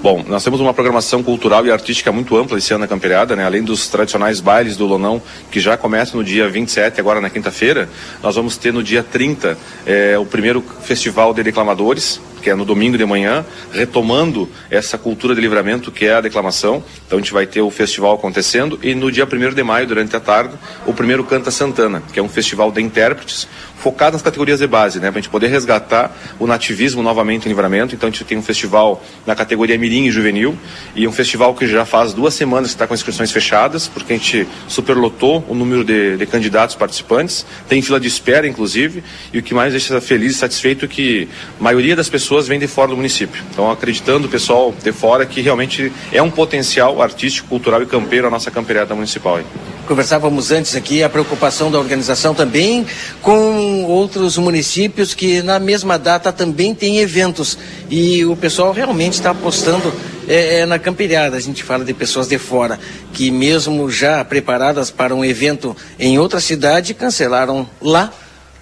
Bom, 0.05 0.23
nós 0.29 0.45
temos 0.45 0.61
uma 0.61 0.75
programação 0.75 1.23
cultural 1.23 1.65
e 1.65 1.71
artística 1.71 2.13
muito 2.13 2.37
ampla 2.37 2.59
esse 2.59 2.71
ano 2.75 2.81
na 2.81 2.87
Camperiada, 2.87 3.35
né? 3.35 3.43
Além 3.43 3.63
dos 3.63 3.89
tradicionais 3.89 4.39
bailes 4.39 4.77
do 4.77 4.85
Lonão, 4.85 5.23
que 5.51 5.59
já 5.59 5.79
começam 5.79 6.21
no 6.21 6.23
dia 6.23 6.47
27, 6.47 7.01
agora 7.01 7.23
na 7.23 7.31
quinta-feira, 7.31 7.89
nós 8.23 8.37
vamos 8.37 8.59
ter 8.59 8.71
no 8.71 8.83
dia 8.83 9.03
30 9.03 9.57
é, 9.87 10.19
o 10.19 10.27
primeiro 10.27 10.63
festival 10.83 11.33
de 11.33 11.43
declamadores, 11.43 12.21
que 12.45 12.51
é 12.51 12.55
no 12.55 12.67
domingo 12.67 12.99
de 12.99 13.07
manhã, 13.07 13.43
retomando 13.73 14.47
essa 14.71 14.99
cultura 14.99 15.35
de 15.35 15.41
livramento 15.41 15.91
que 15.91 16.05
é 16.05 16.13
a 16.13 16.21
declamação. 16.21 16.85
Então 17.07 17.19
a 17.19 17.23
gente 17.23 17.33
vai 17.33 17.47
ter 17.47 17.63
o 17.63 17.71
festival 17.71 18.15
acontecendo 18.15 18.79
e 18.83 18.95
no 18.95 19.11
dia 19.11 19.25
1 19.25 19.55
de 19.55 19.63
maio, 19.63 19.87
durante 19.87 20.15
a 20.15 20.21
tarde, 20.21 20.55
o 20.87 20.93
primeiro 20.93 21.25
Canta 21.25 21.51
Santana, 21.51 22.03
que 22.13 22.21
é 22.21 22.23
um 22.23 22.29
festival 22.29 22.71
de 22.71 22.83
intérpretes 22.83 23.49
focado 23.85 24.15
nas 24.15 24.23
categorias 24.23 24.61
de 24.61 24.67
base, 24.67 24.99
né? 24.99 25.11
Para 25.11 25.19
a 25.19 25.23
gente 25.23 25.31
poder 25.31 25.49
resgatar 25.49 26.11
o 26.39 26.47
nativismo 26.47 27.03
novamente 27.03 27.45
em 27.45 27.49
livramento. 27.49 27.95
Então 27.95 28.09
a 28.09 28.11
gente 28.11 28.25
tem 28.25 28.39
um 28.39 28.43
festival 28.43 29.03
na 29.27 29.35
categoria 29.35 29.77
Mirim 29.77 30.07
e 30.07 30.11
Juvenil 30.11 30.57
e 30.97 31.07
um 31.07 31.13
festival 31.13 31.55
que 31.55 31.67
já 31.67 31.85
faz 31.85 32.15
duas 32.15 32.33
semanas 32.33 32.71
que 32.71 32.77
está 32.77 32.87
com 32.87 32.95
inscrições 32.95 33.31
fechadas, 33.31 33.87
porque 33.87 34.15
a 34.15 34.17
gente 34.17 34.49
superlotou 34.69 35.45
o 35.49 35.55
número 35.55 35.85
de, 35.85 36.17
de 36.17 36.27
candidatos 36.27 36.75
participantes, 36.77 37.45
tem 37.69 37.83
fila 37.83 38.01
de 38.01 38.09
espera, 38.09 38.47
inclusive, 38.47 39.05
e 39.35 39.39
o 39.39 39.43
que 39.43 39.53
mais 39.53 39.73
deixa 39.73 40.01
feliz 40.01 40.33
e 40.33 40.39
satisfeito 40.39 40.87
é 40.87 40.89
que 40.89 41.29
a 41.61 41.63
maioria 41.63 41.95
das 41.95 42.09
pessoas 42.09 42.34
pessoas 42.35 42.49
vêm 42.49 42.59
de 42.59 42.67
fora 42.67 42.89
do 42.89 42.97
município. 42.97 43.43
Então, 43.51 43.71
acreditando 43.71 44.27
o 44.27 44.31
pessoal 44.31 44.75
de 44.83 44.91
fora 44.91 45.25
que 45.25 45.41
realmente 45.41 45.93
é 46.11 46.21
um 46.21 46.31
potencial 46.31 47.01
artístico, 47.01 47.49
cultural 47.49 47.81
e 47.81 47.87
campeiro 47.87 48.27
a 48.27 48.31
nossa 48.31 48.51
camperiada 48.51 48.93
municipal. 48.93 49.37
Aí. 49.37 49.45
Conversávamos 49.87 50.51
antes 50.51 50.75
aqui 50.75 51.03
a 51.03 51.09
preocupação 51.09 51.71
da 51.71 51.79
organização 51.79 52.35
também 52.35 52.87
com 53.23 53.85
outros 53.85 54.37
municípios 54.37 55.15
que 55.15 55.43
na 55.43 55.61
mesma 55.61 55.97
data 55.97 56.33
também 56.33 56.75
tem 56.75 56.99
eventos 56.99 57.57
e 57.89 58.25
o 58.25 58.35
pessoal 58.35 58.73
realmente 58.73 59.13
está 59.13 59.31
apostando 59.31 59.93
é, 60.27 60.61
é, 60.61 60.67
na 60.67 60.79
camperiada. 60.79 61.37
A 61.37 61.41
gente 61.41 61.63
fala 61.63 61.85
de 61.85 61.95
pessoas 61.95 62.27
de 62.27 62.39
fora 62.39 62.81
que 63.13 63.31
mesmo 63.31 63.89
já 63.89 64.25
preparadas 64.25 64.91
para 64.91 65.15
um 65.15 65.25
evento 65.25 65.77
em 66.01 66.19
outra 66.19 66.41
cidade 66.41 66.95
cancelaram 66.95 67.69
lá 67.81 68.13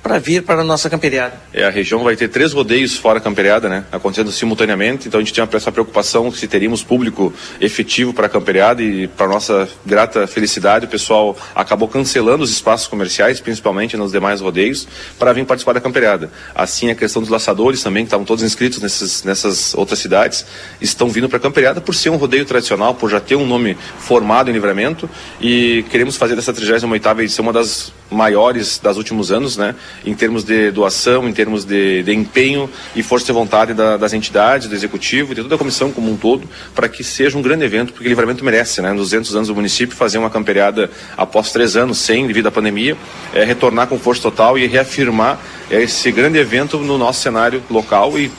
para 0.03 0.19
vir 0.19 0.43
para 0.43 0.63
a 0.63 0.65
nossa 0.65 0.91
camperiada. 0.91 1.35
É, 1.53 1.65
a 1.65 1.71
região 1.71 2.03
vai 2.03 2.17
ter 2.17 2.29
três 2.29 2.53
rodeios 2.53 2.97
fora 2.97 3.21
camperiada, 3.21 3.69
né? 3.69 3.85
Acontecendo 3.93 4.33
simultaneamente, 4.33 5.07
então 5.07 5.21
a 5.21 5.23
gente 5.23 5.33
tinha 5.33 5.49
essa 5.53 5.71
preocupação 5.71 6.33
se 6.33 6.49
teríamos 6.49 6.83
público 6.83 7.33
efetivo 7.61 8.13
para 8.13 8.27
a 8.27 8.29
camperiada 8.29 8.83
e 8.83 9.07
para 9.07 9.29
nossa 9.29 9.69
grata 9.87 10.27
felicidade 10.27 10.87
o 10.87 10.89
pessoal 10.89 11.37
acabou 11.55 11.87
cancelando 11.89 12.43
os 12.43 12.51
espaços 12.51 12.89
comerciais, 12.89 13.41
principalmente 13.41 13.97
nos 13.97 14.11
demais 14.11 14.41
rodeios, 14.41 14.89
para 15.19 15.33
vir 15.33 15.45
participar 15.45 15.75
da 15.75 15.81
camperiada. 15.81 16.31
Assim 16.55 16.91
a 16.91 16.95
questão 16.95 17.23
dos 17.23 17.31
laçadores 17.31 17.83
também, 17.83 18.05
que 18.05 18.09
estavam 18.09 18.27
todos 18.27 18.43
inscritos 18.43 18.81
nessas 19.25 19.75
outras 19.75 19.99
cidades, 19.99 20.45
estão 20.81 21.09
vindo 21.09 21.29
para 21.29 21.39
a 21.39 21.41
camperiada 21.41 21.81
por 21.81 21.95
ser 21.95 22.11
um 22.11 22.17
rodeio 22.17 22.45
tradicional, 22.45 22.95
por 22.95 23.09
já 23.09 23.21
ter 23.21 23.37
um 23.37 23.47
nome 23.47 23.77
formado 23.99 24.51
em 24.51 24.53
livramento 24.53 25.09
e 25.41 25.85
queremos 25.91 26.17
fazer 26.17 26.35
dessa 26.35 26.53
38ª 26.53 27.21
edição 27.21 27.45
uma 27.45 27.53
das 27.53 27.93
maiores 28.13 28.79
das 28.79 28.97
últimos 28.97 29.33
anos, 29.33 29.57
né? 29.57 29.75
em 30.05 30.15
termos 30.15 30.45
de 30.45 30.71
doação, 30.71 31.29
em 31.29 31.33
termos 31.33 31.65
de, 31.65 32.03
de 32.03 32.13
empenho 32.13 32.69
e 32.95 33.03
força 33.03 33.27
de 33.27 33.33
vontade 33.33 33.75
da, 33.75 33.97
das 33.97 34.13
entidades, 34.13 34.69
do 34.69 34.75
executivo 34.75 35.35
de 35.35 35.43
toda 35.43 35.55
a 35.55 35.59
comissão 35.59 35.91
como 35.91 36.11
um 36.11 36.17
todo, 36.17 36.49
para 36.75 36.89
que 36.89 37.03
seja 37.03 37.37
um 37.37 37.43
grande 37.43 37.65
evento, 37.65 37.93
porque 37.93 38.07
o 38.07 38.11
Livramento 38.11 38.45
merece, 38.45 38.81
né? 38.81 38.93
Nos 38.93 39.11
200 39.11 39.37
anos 39.37 39.49
do 39.49 39.55
município, 39.55 39.97
fazer 39.97 40.19
uma 40.19 40.31
camperiada 40.31 40.91
após 41.17 41.51
três 41.53 41.77
anos 41.77 41.99
sem, 41.99 42.27
devido 42.27 42.47
à 42.47 42.51
pandemia, 42.51 42.97
é, 43.35 43.45
retornar 43.45 43.87
com 43.87 43.99
força 43.99 44.23
total 44.23 44.59
e 44.59 44.67
reafirmar 44.67 45.41
esse 45.71 46.11
grande 46.13 46.39
evento 46.39 46.79
no 46.79 46.99
nosso 46.99 47.21
cenário 47.21 47.63
local 47.71 48.19
e 48.19 48.31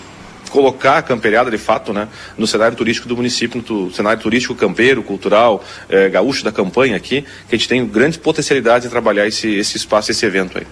colocar 0.53 0.99
a 0.99 1.01
camperiada 1.01 1.49
de 1.49 1.57
fato 1.57 1.91
né, 1.91 2.07
no 2.37 2.45
cenário 2.45 2.77
turístico 2.77 3.07
do 3.07 3.17
município, 3.17 3.65
no 3.67 3.91
cenário 3.91 4.21
turístico 4.21 4.53
campeiro, 4.53 5.01
cultural, 5.01 5.63
eh, 5.89 6.09
gaúcho 6.09 6.43
da 6.43 6.51
campanha 6.51 6.95
aqui, 6.95 7.25
que 7.49 7.55
a 7.55 7.57
gente 7.57 7.67
tem 7.67 7.83
grande 7.87 8.19
potencialidade 8.19 8.85
em 8.85 8.89
trabalhar 8.89 9.27
esse, 9.27 9.47
esse 9.55 9.77
espaço, 9.77 10.11
esse 10.11 10.23
evento 10.23 10.59
aí. 10.59 10.67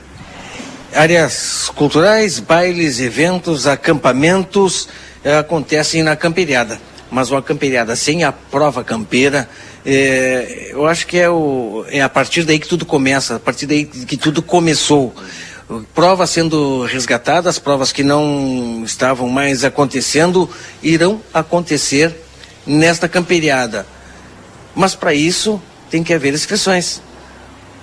Áreas 0.94 1.72
culturais, 1.76 2.40
bailes, 2.40 3.00
eventos, 3.00 3.66
acampamentos 3.66 4.88
eh, 5.24 5.40
acontecem 5.40 6.04
na 6.04 6.16
camperiada. 6.16 6.80
Mas 7.10 7.32
uma 7.32 7.42
camperiada 7.42 7.96
sem 7.96 8.24
a 8.24 8.32
prova 8.32 8.84
campeira, 8.84 9.50
eh, 9.84 10.70
eu 10.70 10.86
acho 10.86 11.08
que 11.08 11.18
é, 11.18 11.28
o, 11.28 11.84
é 11.90 12.04
a 12.04 12.10
partir 12.10 12.44
daí 12.44 12.60
que 12.60 12.68
tudo 12.68 12.86
começa, 12.86 13.38
a 13.38 13.40
partir 13.40 13.66
daí 13.66 13.84
que 13.86 14.16
tudo 14.16 14.44
começou 14.44 15.12
provas 15.94 16.30
sendo 16.30 16.84
resgatadas, 16.84 17.60
provas 17.60 17.92
que 17.92 18.04
não 18.04 18.84
estavam 18.86 19.30
mais 19.30 19.64
acontecendo, 19.64 20.50
irão 20.82 21.22
acontecer 21.34 22.16
nesta 22.66 23.08
camperiada. 23.08 23.86
Mas 24.76 24.96
para 24.96 25.14
isso 25.14 25.62
tem 25.90 26.04
que 26.04 26.14
haver 26.14 26.34
inscrições. 26.34 27.02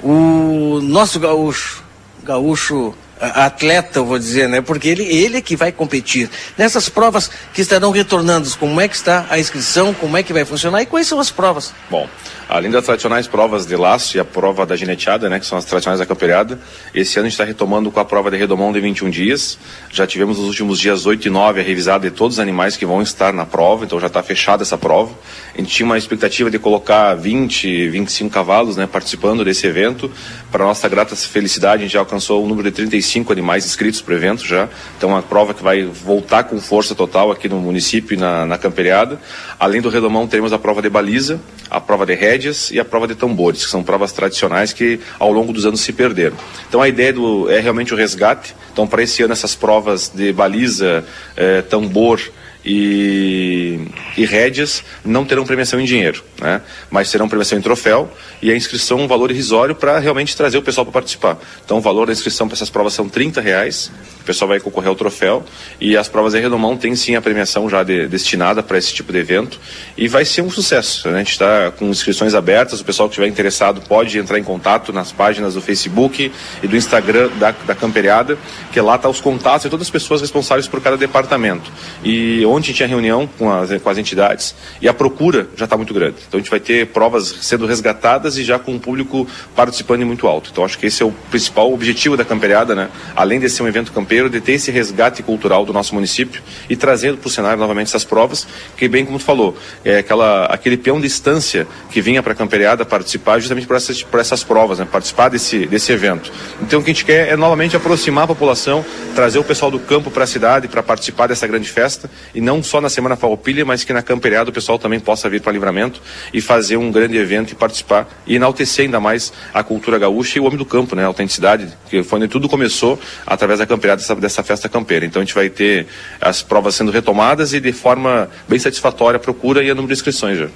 O 0.03 0.81
nosso 0.83 1.19
gaúcho, 1.19 1.83
gaúcho 2.23 2.95
atleta, 3.21 3.99
eu 3.99 4.05
vou 4.05 4.19
dizer, 4.19 4.49
né? 4.49 4.61
Porque 4.61 4.89
ele, 4.89 5.05
ele 5.05 5.39
é 5.39 5.41
que 5.41 5.57
vai 5.57 5.73
competir. 5.73 6.31
Nessas 6.57 6.89
provas 6.89 7.31
que 7.53 7.61
estarão 7.61 7.91
retornando, 7.91 8.49
como 8.59 8.81
é 8.81 8.89
que 8.89 8.97
está 8.97 9.27
a 9.31 9.39
inscrição, 9.39 9.93
como 9.95 10.17
é 10.17 10.23
que 10.23 10.33
vai 10.33 10.45
funcionar 10.45 10.83
e 10.83 10.87
quais 10.87 11.07
são 11.07 11.21
as 11.21 11.31
provas? 11.31 11.73
Bom, 11.91 12.09
Além 12.49 12.71
das 12.71 12.87
tradicionais 12.87 13.27
provas 13.27 13.67
de 13.67 13.77
laço 13.77 14.17
e 14.17 14.21
a 14.21 14.25
prova 14.25 14.65
da 14.65 14.75
gineteada, 14.75 15.29
né, 15.29 15.39
que 15.39 15.45
são 15.45 15.59
as 15.59 15.67
tradicionais 15.67 16.01
da 16.01 16.07
camperiada, 16.07 16.59
esse 16.95 17.19
ano 17.19 17.27
a 17.27 17.29
gente 17.29 17.35
está 17.35 17.45
retomando 17.45 17.91
com 17.91 18.01
a 18.01 18.05
prova 18.07 18.31
de 18.31 18.39
redomão 18.39 18.73
de 18.73 18.81
21 18.81 19.11
dias. 19.11 19.59
Já 19.93 20.07
tivemos 20.07 20.39
nos 20.39 20.47
últimos 20.47 20.79
dias 20.79 21.05
8 21.05 21.27
e 21.27 21.31
9 21.31 21.61
a 21.61 21.63
revisada 21.63 22.09
de 22.09 22.17
todos 22.17 22.37
os 22.37 22.41
animais 22.41 22.75
que 22.75 22.87
vão 22.87 23.03
estar 23.03 23.35
na 23.35 23.45
prova, 23.45 23.85
então 23.85 24.01
já 24.01 24.07
está 24.07 24.23
fechada 24.23 24.63
essa 24.63 24.79
prova. 24.79 25.13
A 25.55 25.59
gente 25.59 25.71
tinha 25.71 25.85
uma 25.85 25.99
expectativa 25.99 26.51
de 26.51 26.59
colocar 26.59 27.15
20, 27.17 27.91
25 27.91 28.31
cavalos 28.31 28.79
né, 28.79 28.87
participando 28.87 29.45
desse 29.45 29.67
evento. 29.67 30.11
Para 30.51 30.65
nossa 30.65 30.89
grata 30.89 31.15
felicidade, 31.15 31.83
a 31.83 31.85
gente 31.85 31.93
já 31.93 31.99
alcançou 31.99 32.43
um 32.43 32.49
número 32.49 32.71
de 32.71 32.77
35 32.77 32.99
animais 33.33 33.65
inscritos 33.65 34.01
para 34.01 34.15
o 34.15 34.17
evento 34.17 34.45
já. 34.45 34.69
Então, 34.97 35.11
uma 35.11 35.23
prova 35.23 35.55
que 35.55 35.63
vai 35.63 35.85
voltar 35.85 36.45
com 36.45 36.61
força 36.61 36.95
total 36.95 37.31
aqui 37.31 37.49
no 37.49 37.59
município 37.59 38.15
e 38.15 38.17
na, 38.17 38.45
na 38.45 38.59
camperiada. 38.59 39.19
Além 39.59 39.81
do 39.81 39.89
redomão, 39.89 40.27
teremos 40.27 40.53
a 40.53 40.59
prova 40.59 40.83
de 40.83 40.91
baliza, 40.91 41.41
a 41.71 41.81
prova 41.81 42.05
de 42.05 42.15
rédeas 42.15 42.71
e 42.71 42.79
a 42.79 42.85
prova 42.85 43.07
de 43.07 43.15
tambores, 43.15 43.65
que 43.65 43.71
são 43.71 43.83
provas 43.83 44.13
tradicionais 44.13 44.73
que 44.73 45.01
ao 45.19 45.33
longo 45.33 45.53
dos 45.53 45.67
anos 45.67 45.81
se 45.81 45.93
perderam. 45.93 46.37
Então 46.69 46.81
a 46.81 46.89
ideia 46.89 47.13
do, 47.13 47.51
é 47.51 47.61
realmente 47.61 47.93
o 47.93 47.97
resgate. 47.97 48.55
Então 48.73 48.87
para 48.87 49.03
esse 49.03 49.23
ano 49.23 49.33
essas 49.33 49.55
provas 49.55 50.11
de 50.15 50.33
baliza, 50.33 51.05
eh, 51.37 51.63
tambor 51.63 52.21
e, 52.69 53.81
e 54.15 54.27
rédeas 54.27 54.85
não 55.03 55.25
terão 55.25 55.47
premiação 55.47 55.81
em 55.81 55.85
dinheiro, 55.85 56.23
né? 56.39 56.61
mas 56.91 57.11
terão 57.11 57.27
premiação 57.27 57.59
em 57.59 57.63
troféu 57.63 58.13
e 58.43 58.53
a 58.53 58.57
inscrição 58.57 58.99
um 59.01 59.09
valor 59.09 59.31
irrisório 59.31 59.75
para 59.75 59.99
realmente 59.99 60.37
trazer 60.37 60.59
o 60.59 60.63
pessoal 60.63 60.85
para 60.85 60.93
participar. 60.93 61.39
Então 61.65 61.79
o 61.79 61.81
valor 61.81 62.07
da 62.07 62.13
inscrição 62.13 62.47
para 62.47 62.57
essas 62.57 62.69
provas 62.69 62.93
são 62.93 63.09
30 63.09 63.41
reais, 63.41 63.91
pessoal 64.29 64.49
vai 64.49 64.61
concorrer 64.61 64.89
ao 64.89 64.95
troféu 64.95 65.43
e 65.81 65.97
as 65.97 66.09
provas 66.09 66.35
em 66.35 66.41
Redomão 66.41 66.77
têm 66.77 66.95
sim 66.95 67.17
a 67.17 67.23
premiação 67.23 67.69
já 67.69 67.83
de, 67.83 68.07
destinada 68.07 68.63
para 68.63 68.77
esse 68.77 68.93
tipo 68.93 69.11
de 69.11 69.19
evento 69.19 69.59
e 69.97 70.07
vai 70.07 70.25
ser 70.25 70.43
um 70.43 70.51
sucesso. 70.51 71.09
Né? 71.09 71.17
A 71.17 71.19
gente 71.19 71.33
está 71.33 71.71
com 71.71 71.87
inscrições 71.87 72.35
abertas, 72.35 72.81
o 72.81 72.85
pessoal 72.85 73.09
que 73.09 73.15
estiver 73.15 73.27
interessado 73.27 73.81
pode 73.81 74.19
entrar 74.19 74.39
em 74.39 74.45
contato 74.45 74.93
nas 74.93 75.13
páginas 75.13 75.55
do 75.55 75.63
Facebook 75.63 76.31
e 76.63 76.67
do 76.69 76.77
Instagram 76.77 77.31
da, 77.39 77.53
da 77.67 77.75
Camperiada, 77.75 78.37
que 78.71 78.81
lá 78.81 78.97
está 78.97 79.09
os 79.09 79.21
contatos 79.21 79.63
de 79.63 79.71
todas 79.71 79.87
as 79.87 79.91
pessoas 79.91 80.21
responsáveis 80.21 80.69
por 80.69 80.81
cada 80.81 80.97
departamento. 80.97 81.71
E 82.05 82.45
Ontem 82.59 82.73
tinha 82.73 82.89
reunião 82.89 83.29
com 83.39 83.51
as, 83.53 83.71
com 83.81 83.89
as 83.89 83.99
entidades 83.99 84.55
e 84.81 84.89
a 84.89 84.93
procura 84.93 85.49
já 85.57 85.65
está 85.65 85.77
muito 85.77 85.95
grande. 85.95 86.17
Então 86.27 86.39
a 86.39 86.41
gente 86.41 86.51
vai 86.51 86.59
ter 86.59 86.89
provas 86.89 87.29
sendo 87.41 87.67
resgatadas 87.67 88.37
e 88.37 88.43
já 88.43 88.59
com 88.59 88.75
o 88.75 88.81
público 88.81 89.27
participando 89.55 90.05
muito 90.05 90.27
alto. 90.27 90.51
Então 90.51 90.65
acho 90.65 90.77
que 90.77 90.87
esse 90.87 91.03
é 91.03 91.07
o 91.07 91.13
principal 91.31 91.73
objetivo 91.73 92.17
da 92.17 92.25
camperiada, 92.25 92.75
né? 92.75 92.89
Além 93.15 93.39
de 93.39 93.49
ser 93.49 93.63
um 93.63 93.69
evento 93.69 93.93
campeiro, 93.93 94.18
de 94.27 94.41
ter 94.41 94.53
esse 94.53 94.71
resgate 94.71 95.23
cultural 95.23 95.65
do 95.65 95.73
nosso 95.73 95.95
município 95.95 96.43
e 96.69 96.75
trazendo 96.75 97.19
para 97.19 97.29
o 97.29 97.31
cenário 97.31 97.59
novamente 97.59 97.89
essas 97.89 98.05
provas, 98.05 98.47
que 98.77 98.89
bem 98.89 99.05
como 99.05 99.19
tu 99.19 99.25
falou, 99.25 99.57
é 99.85 99.99
aquela, 99.99 100.47
aquele 100.47 100.77
peão 100.77 100.97
de 101.01 101.07
distância 101.07 101.67
que 101.91 102.01
vinha 102.01 102.23
para 102.23 102.33
a 102.33 102.37
camperiada 102.37 102.85
participar 102.85 103.39
justamente 103.39 103.67
por 103.67 103.77
essas, 103.77 104.03
por 104.03 104.19
essas 104.21 104.43
provas, 104.43 104.79
né? 104.79 104.89
participar 104.91 105.29
desse, 105.29 105.67
desse 105.67 105.93
evento. 105.93 106.33
Então 106.63 106.81
o 106.81 106.83
que 106.83 106.91
a 106.91 106.95
gente 106.95 107.05
quer 107.05 107.29
é 107.29 107.37
novamente 107.37 107.77
aproximar 107.77 108.25
a 108.25 108.27
população, 108.27 108.85
trazer 109.15 109.39
o 109.39 109.45
pessoal 109.45 109.71
do 109.71 109.79
campo 109.79 110.11
para 110.11 110.25
a 110.25 110.27
cidade 110.27 110.69
para 110.69 110.83
participar 110.83 111.27
dessa 111.27 111.47
grande 111.47 111.69
festa 111.69 112.11
e 112.35 112.41
não 112.41 112.63
só 112.63 112.81
na 112.81 112.89
Semana 112.89 113.17
Farroupilha, 113.17 113.65
mas 113.65 113.85
que 113.85 113.93
na 113.93 114.03
Camperiada 114.03 114.51
o 114.51 114.53
pessoal 114.53 114.79
também 114.79 115.01
possa 115.01 115.29
vir 115.29 115.41
para 115.41 115.53
Livramento 115.53 116.01
e 116.33 116.41
fazer 116.41 116.77
um 116.77 116.91
grande 116.91 117.17
evento 117.17 117.53
e 117.53 117.55
participar 117.55 118.09
e 118.27 118.37
enaltecer 118.37 118.85
ainda 118.85 119.01
mais 119.01 119.33
a 119.53 119.63
cultura 119.63 119.99
gaúcha 119.99 120.39
e 120.39 120.41
o 120.41 120.45
homem 120.45 120.57
do 120.57 120.65
campo, 120.65 120.95
né? 120.95 121.05
A 121.05 121.07
autenticidade, 121.07 121.69
que 121.89 122.03
foi 122.03 122.19
onde 122.19 122.29
tudo 122.29 122.49
começou 122.49 122.99
através 123.27 123.59
da 123.59 123.67
Camperiada, 123.67 124.01
dessa, 124.09 124.15
dessa 124.15 124.43
festa 124.43 124.69
campeira. 124.69 125.05
Então 125.05 125.21
a 125.21 125.25
gente 125.25 125.35
vai 125.35 125.49
ter 125.49 125.87
as 126.21 126.43
provas 126.43 126.75
sendo 126.75 126.91
retomadas 126.91 127.53
e 127.53 127.61
de 127.61 127.73
forma 127.73 128.29
bem 128.49 128.59
satisfatória 128.59 129.17
a 129.17 129.21
procura 129.21 129.63
e 129.63 129.71
a 129.71 129.75
número 129.75 129.89
de 129.89 129.95
inscrições 129.95 130.39
já. 130.39 130.49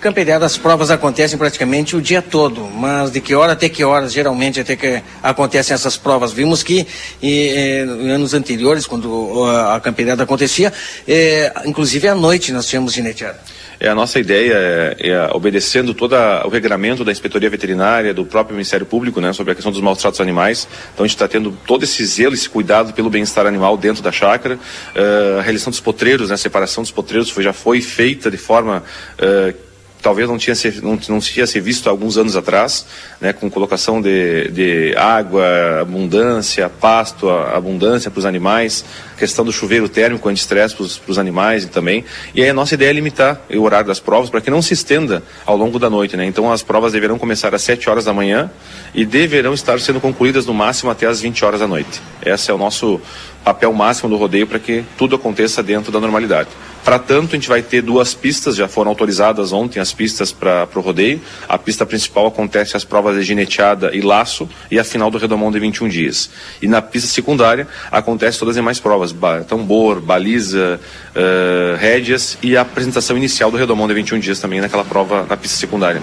Camperiada, 0.00 0.44
as 0.44 0.58
provas 0.58 0.90
acontecem 0.90 1.38
praticamente 1.38 1.96
o 1.96 2.02
dia 2.02 2.20
todo, 2.20 2.64
mas 2.66 3.10
de 3.10 3.18
que 3.18 3.34
hora 3.34 3.52
até 3.52 3.66
que 3.66 3.82
horas, 3.82 4.12
geralmente, 4.12 4.60
até 4.60 4.76
que 4.76 5.02
acontecem 5.22 5.74
essas 5.74 5.96
provas? 5.96 6.32
Vimos 6.32 6.62
que 6.62 6.86
em 7.22 8.10
anos 8.10 8.34
anteriores, 8.34 8.86
quando 8.86 9.44
a 9.46 9.80
camperiada 9.80 10.22
acontecia, 10.22 10.70
é, 11.08 11.50
inclusive 11.64 12.06
à 12.08 12.14
noite 12.14 12.52
nós 12.52 12.66
tínhamos 12.68 12.92
gineteada. 12.92 13.40
É, 13.78 13.88
a 13.88 13.94
nossa 13.94 14.18
ideia 14.18 14.54
é, 14.54 15.08
é, 15.10 15.30
obedecendo 15.32 15.94
todo 15.94 16.14
o 16.44 16.48
regramento 16.48 17.04
da 17.04 17.12
Inspetoria 17.12 17.50
Veterinária, 17.50 18.14
do 18.14 18.24
próprio 18.24 18.54
Ministério 18.54 18.86
Público, 18.86 19.20
né, 19.20 19.32
sobre 19.32 19.52
a 19.52 19.54
questão 19.54 19.72
dos 19.72 19.80
maus 19.80 19.98
tratos 19.98 20.20
animais. 20.20 20.66
Então 20.94 21.04
a 21.04 21.06
gente 21.06 21.16
está 21.16 21.28
tendo 21.28 21.56
todo 21.66 21.82
esse 21.82 22.04
zelo, 22.04 22.34
esse 22.34 22.48
cuidado 22.48 22.92
pelo 22.92 23.10
bem-estar 23.10 23.46
animal 23.46 23.76
dentro 23.76 24.02
da 24.02 24.12
chácara. 24.12 24.56
Uh, 24.56 25.38
a 25.38 25.42
realização 25.42 25.70
dos 25.70 25.80
potreiros, 25.80 26.28
né, 26.28 26.34
a 26.34 26.38
separação 26.38 26.82
dos 26.82 26.90
potreiros 26.90 27.30
foi, 27.30 27.42
já 27.42 27.52
foi 27.52 27.80
feita 27.80 28.30
de 28.30 28.36
forma 28.36 28.82
uh, 29.18 29.65
talvez 30.02 30.28
não 30.28 30.38
tinha, 30.38 30.54
ser, 30.54 30.82
não, 30.82 30.98
não 31.08 31.18
tinha 31.18 31.46
se 31.46 31.60
visto 31.60 31.88
há 31.88 31.90
alguns 31.90 32.16
anos 32.16 32.36
atrás, 32.36 32.86
né, 33.20 33.32
com 33.32 33.50
colocação 33.50 34.00
de, 34.00 34.48
de 34.50 34.94
água, 34.96 35.80
abundância, 35.80 36.68
pasto, 36.68 37.28
abundância 37.28 38.10
para 38.10 38.18
os 38.18 38.24
animais, 38.24 38.84
questão 39.16 39.44
do 39.44 39.52
chuveiro 39.52 39.88
térmico 39.88 40.28
anti-estresse 40.28 40.76
para 40.76 41.10
os 41.10 41.18
animais 41.18 41.64
também. 41.66 42.04
E 42.34 42.42
aí 42.42 42.48
a 42.50 42.54
nossa 42.54 42.74
ideia 42.74 42.90
é 42.90 42.92
limitar 42.92 43.40
o 43.50 43.62
horário 43.62 43.86
das 43.86 43.98
provas 43.98 44.30
para 44.30 44.40
que 44.40 44.50
não 44.50 44.62
se 44.62 44.74
estenda 44.74 45.22
ao 45.44 45.56
longo 45.56 45.78
da 45.78 45.90
noite. 45.90 46.16
Né? 46.16 46.24
Então 46.26 46.52
as 46.52 46.62
provas 46.62 46.92
deverão 46.92 47.18
começar 47.18 47.54
às 47.54 47.62
7 47.62 47.88
horas 47.90 48.04
da 48.04 48.12
manhã 48.12 48.50
e 48.94 49.04
deverão 49.04 49.54
estar 49.54 49.80
sendo 49.80 50.00
concluídas 50.00 50.46
no 50.46 50.54
máximo 50.54 50.90
até 50.90 51.06
às 51.06 51.20
20 51.20 51.44
horas 51.44 51.60
da 51.60 51.66
noite. 51.66 52.00
Esse 52.24 52.50
é 52.50 52.54
o 52.54 52.58
nosso 52.58 53.00
papel 53.44 53.72
máximo 53.72 54.08
do 54.08 54.16
rodeio 54.16 54.46
para 54.46 54.58
que 54.58 54.84
tudo 54.98 55.16
aconteça 55.16 55.62
dentro 55.62 55.92
da 55.92 56.00
normalidade. 56.00 56.48
Para 56.86 57.00
tanto, 57.00 57.34
a 57.34 57.36
gente 57.36 57.48
vai 57.48 57.62
ter 57.62 57.82
duas 57.82 58.14
pistas, 58.14 58.54
já 58.54 58.68
foram 58.68 58.92
autorizadas 58.92 59.52
ontem 59.52 59.80
as 59.80 59.92
pistas 59.92 60.30
para 60.30 60.68
o 60.72 60.80
rodeio. 60.80 61.20
A 61.48 61.58
pista 61.58 61.84
principal 61.84 62.28
acontece 62.28 62.76
as 62.76 62.84
provas 62.84 63.16
de 63.16 63.24
gineteada 63.24 63.90
e 63.92 64.00
laço 64.00 64.48
e 64.70 64.78
a 64.78 64.84
final 64.84 65.10
do 65.10 65.18
redomão 65.18 65.50
de 65.50 65.58
21 65.58 65.88
dias. 65.88 66.30
E 66.62 66.68
na 66.68 66.80
pista 66.80 67.08
secundária 67.08 67.66
acontece 67.90 68.38
todas 68.38 68.52
as 68.52 68.60
demais 68.60 68.78
provas, 68.78 69.12
tambor, 69.48 70.00
baliza, 70.00 70.78
uh, 71.10 71.76
rédeas 71.76 72.38
e 72.40 72.56
a 72.56 72.60
apresentação 72.60 73.16
inicial 73.16 73.50
do 73.50 73.56
redomão 73.56 73.88
de 73.88 73.94
21 73.94 74.20
dias 74.20 74.38
também 74.38 74.60
naquela 74.60 74.84
prova 74.84 75.26
na 75.28 75.36
pista 75.36 75.56
secundária. 75.56 76.00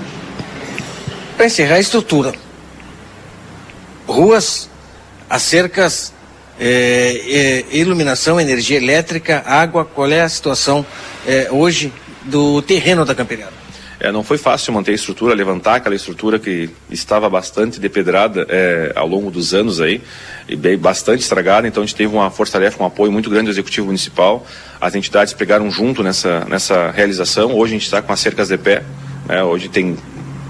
Para 1.37 1.45
encerrar 1.45 1.75
a 1.75 1.79
estrutura, 1.79 2.33
ruas, 4.05 4.69
as 5.29 5.43
cercas 5.43 6.13
é, 6.59 7.65
é, 7.71 7.77
iluminação, 7.77 8.39
energia 8.39 8.77
elétrica, 8.77 9.43
água, 9.45 9.85
qual 9.85 10.09
é 10.09 10.21
a 10.21 10.29
situação 10.29 10.85
é, 11.25 11.47
hoje 11.51 11.91
do 12.23 12.61
terreno 12.61 13.05
da 13.05 13.15
camperiada? 13.15 13.63
É, 13.99 14.11
não 14.11 14.21
foi 14.21 14.37
fácil 14.37 14.73
manter 14.73 14.91
a 14.91 14.95
estrutura, 14.95 15.33
levantar 15.33 15.75
aquela 15.75 15.95
estrutura 15.95 16.37
que 16.37 16.69
estava 16.89 17.29
bastante 17.29 17.79
depedrada 17.79 18.45
é, 18.49 18.91
ao 18.95 19.07
longo 19.07 19.31
dos 19.31 19.53
anos 19.53 19.79
aí, 19.79 20.01
e 20.47 20.57
bem, 20.57 20.77
bastante 20.77 21.21
estragada, 21.21 21.67
então 21.69 21.81
a 21.81 21.85
gente 21.85 21.95
teve 21.95 22.13
uma 22.13 22.29
força-tarefa, 22.29 22.83
um 22.83 22.85
apoio 22.85 23.13
muito 23.13 23.29
grande 23.29 23.45
do 23.45 23.51
Executivo 23.51 23.87
Municipal, 23.87 24.45
as 24.81 24.93
entidades 24.93 25.31
pegaram 25.33 25.71
junto 25.71 26.03
nessa, 26.03 26.43
nessa 26.49 26.91
realização, 26.91 27.53
hoje 27.53 27.75
a 27.75 27.77
gente 27.77 27.85
está 27.85 28.01
com 28.01 28.11
as 28.11 28.19
cercas 28.19 28.49
de 28.49 28.57
pé, 28.57 28.83
né, 29.25 29.41
hoje 29.41 29.69
tem 29.69 29.97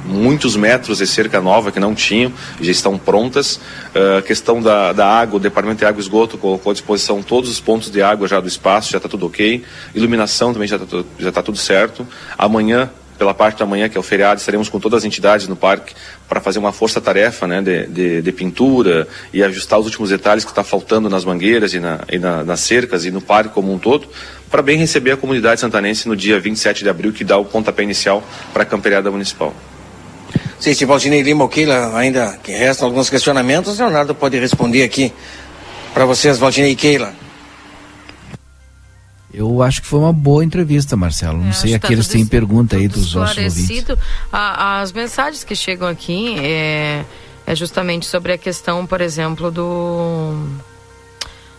muitos 0.05 0.55
metros 0.55 0.97
de 0.97 1.07
cerca 1.07 1.41
nova 1.41 1.71
que 1.71 1.79
não 1.79 1.95
tinham, 1.95 2.31
já 2.61 2.71
estão 2.71 2.97
prontas. 2.97 3.59
A 3.93 4.19
uh, 4.19 4.21
questão 4.21 4.61
da, 4.61 4.93
da 4.93 5.07
água, 5.07 5.37
o 5.37 5.39
Departamento 5.39 5.79
de 5.79 5.85
Água 5.85 5.99
e 5.99 6.03
Esgoto 6.03 6.37
colocou 6.37 6.71
à 6.71 6.73
disposição 6.73 7.21
todos 7.21 7.49
os 7.49 7.59
pontos 7.59 7.89
de 7.89 8.01
água 8.01 8.27
já 8.27 8.39
do 8.39 8.47
espaço, 8.47 8.91
já 8.91 8.97
está 8.97 9.09
tudo 9.09 9.25
ok. 9.25 9.63
Iluminação 9.93 10.53
também 10.53 10.67
já 10.67 10.77
está 10.77 11.31
tá 11.31 11.41
tudo 11.41 11.57
certo. 11.57 12.07
Amanhã 12.37 12.89
pela 13.17 13.33
parte 13.33 13.59
da 13.59 13.65
manhã, 13.65 13.87
que 13.87 13.97
é 13.97 13.99
o 13.99 14.03
feriado, 14.03 14.39
estaremos 14.39 14.69
com 14.69 14.79
todas 14.79 14.99
as 14.99 15.05
entidades 15.05 15.47
no 15.47 15.55
parque 15.55 15.93
para 16.27 16.41
fazer 16.41 16.59
uma 16.59 16.71
força-tarefa 16.71 17.47
né, 17.47 17.61
de, 17.61 17.87
de, 17.87 18.21
de, 18.21 18.31
pintura 18.31 19.07
e 19.31 19.43
ajustar 19.43 19.79
os 19.79 19.85
últimos 19.85 20.09
detalhes 20.09 20.43
que 20.43 20.51
está 20.51 20.63
faltando 20.63 21.09
nas 21.09 21.23
mangueiras 21.23 21.73
e, 21.73 21.79
na, 21.79 21.99
e 22.11 22.17
na, 22.17 22.43
nas 22.43 22.61
cercas 22.61 23.05
e 23.05 23.11
no 23.11 23.21
parque 23.21 23.53
como 23.53 23.71
um 23.71 23.77
todo, 23.77 24.07
para 24.49 24.61
bem 24.61 24.77
receber 24.77 25.11
a 25.11 25.17
comunidade 25.17 25.61
santanense 25.61 26.07
no 26.07 26.15
dia 26.15 26.39
27 26.39 26.83
de 26.83 26.89
abril, 26.89 27.13
que 27.13 27.23
dá 27.23 27.37
o 27.37 27.45
pontapé 27.45 27.83
inicial 27.83 28.23
para 28.51 28.63
a 28.63 28.65
camperiada 28.65 29.09
municipal. 29.09 29.53
Sei 30.63 30.73
se 30.73 30.85
Valdinei 30.85 31.21
Lima 31.21 31.45
Keila 31.49 31.93
ainda 31.93 32.39
que 32.41 32.53
restam 32.53 32.87
alguns 32.87 33.09
questionamentos, 33.09 33.79
Leonardo 33.79 34.15
pode 34.15 34.39
responder 34.39 34.83
aqui 34.83 35.11
para 35.93 36.05
vocês, 36.05 36.37
Valdinei 36.37 36.71
e 36.71 36.75
Keila. 36.77 37.13
Eu 39.33 39.61
acho 39.61 39.81
que 39.81 39.87
foi 39.89 39.99
uma 39.99 40.13
boa 40.13 40.41
entrevista, 40.41 40.95
Marcelo. 40.95 41.39
Não 41.39 41.49
é, 41.49 41.51
sei 41.51 41.71
tá 41.71 41.85
aqueles 41.85 42.07
que 42.07 42.13
têm 42.13 42.25
pergunta 42.25 42.77
aí 42.77 42.87
dos 42.87 43.13
nossos 43.13 43.37
ouvintes. 43.37 43.97
A, 44.31 44.79
as 44.79 44.93
mensagens 44.93 45.43
que 45.43 45.53
chegam 45.53 45.85
aqui 45.85 46.39
é, 46.39 47.03
é 47.45 47.55
justamente 47.55 48.05
sobre 48.05 48.31
a 48.31 48.37
questão, 48.37 48.87
por 48.87 49.01
exemplo, 49.01 49.51
do, 49.51 50.47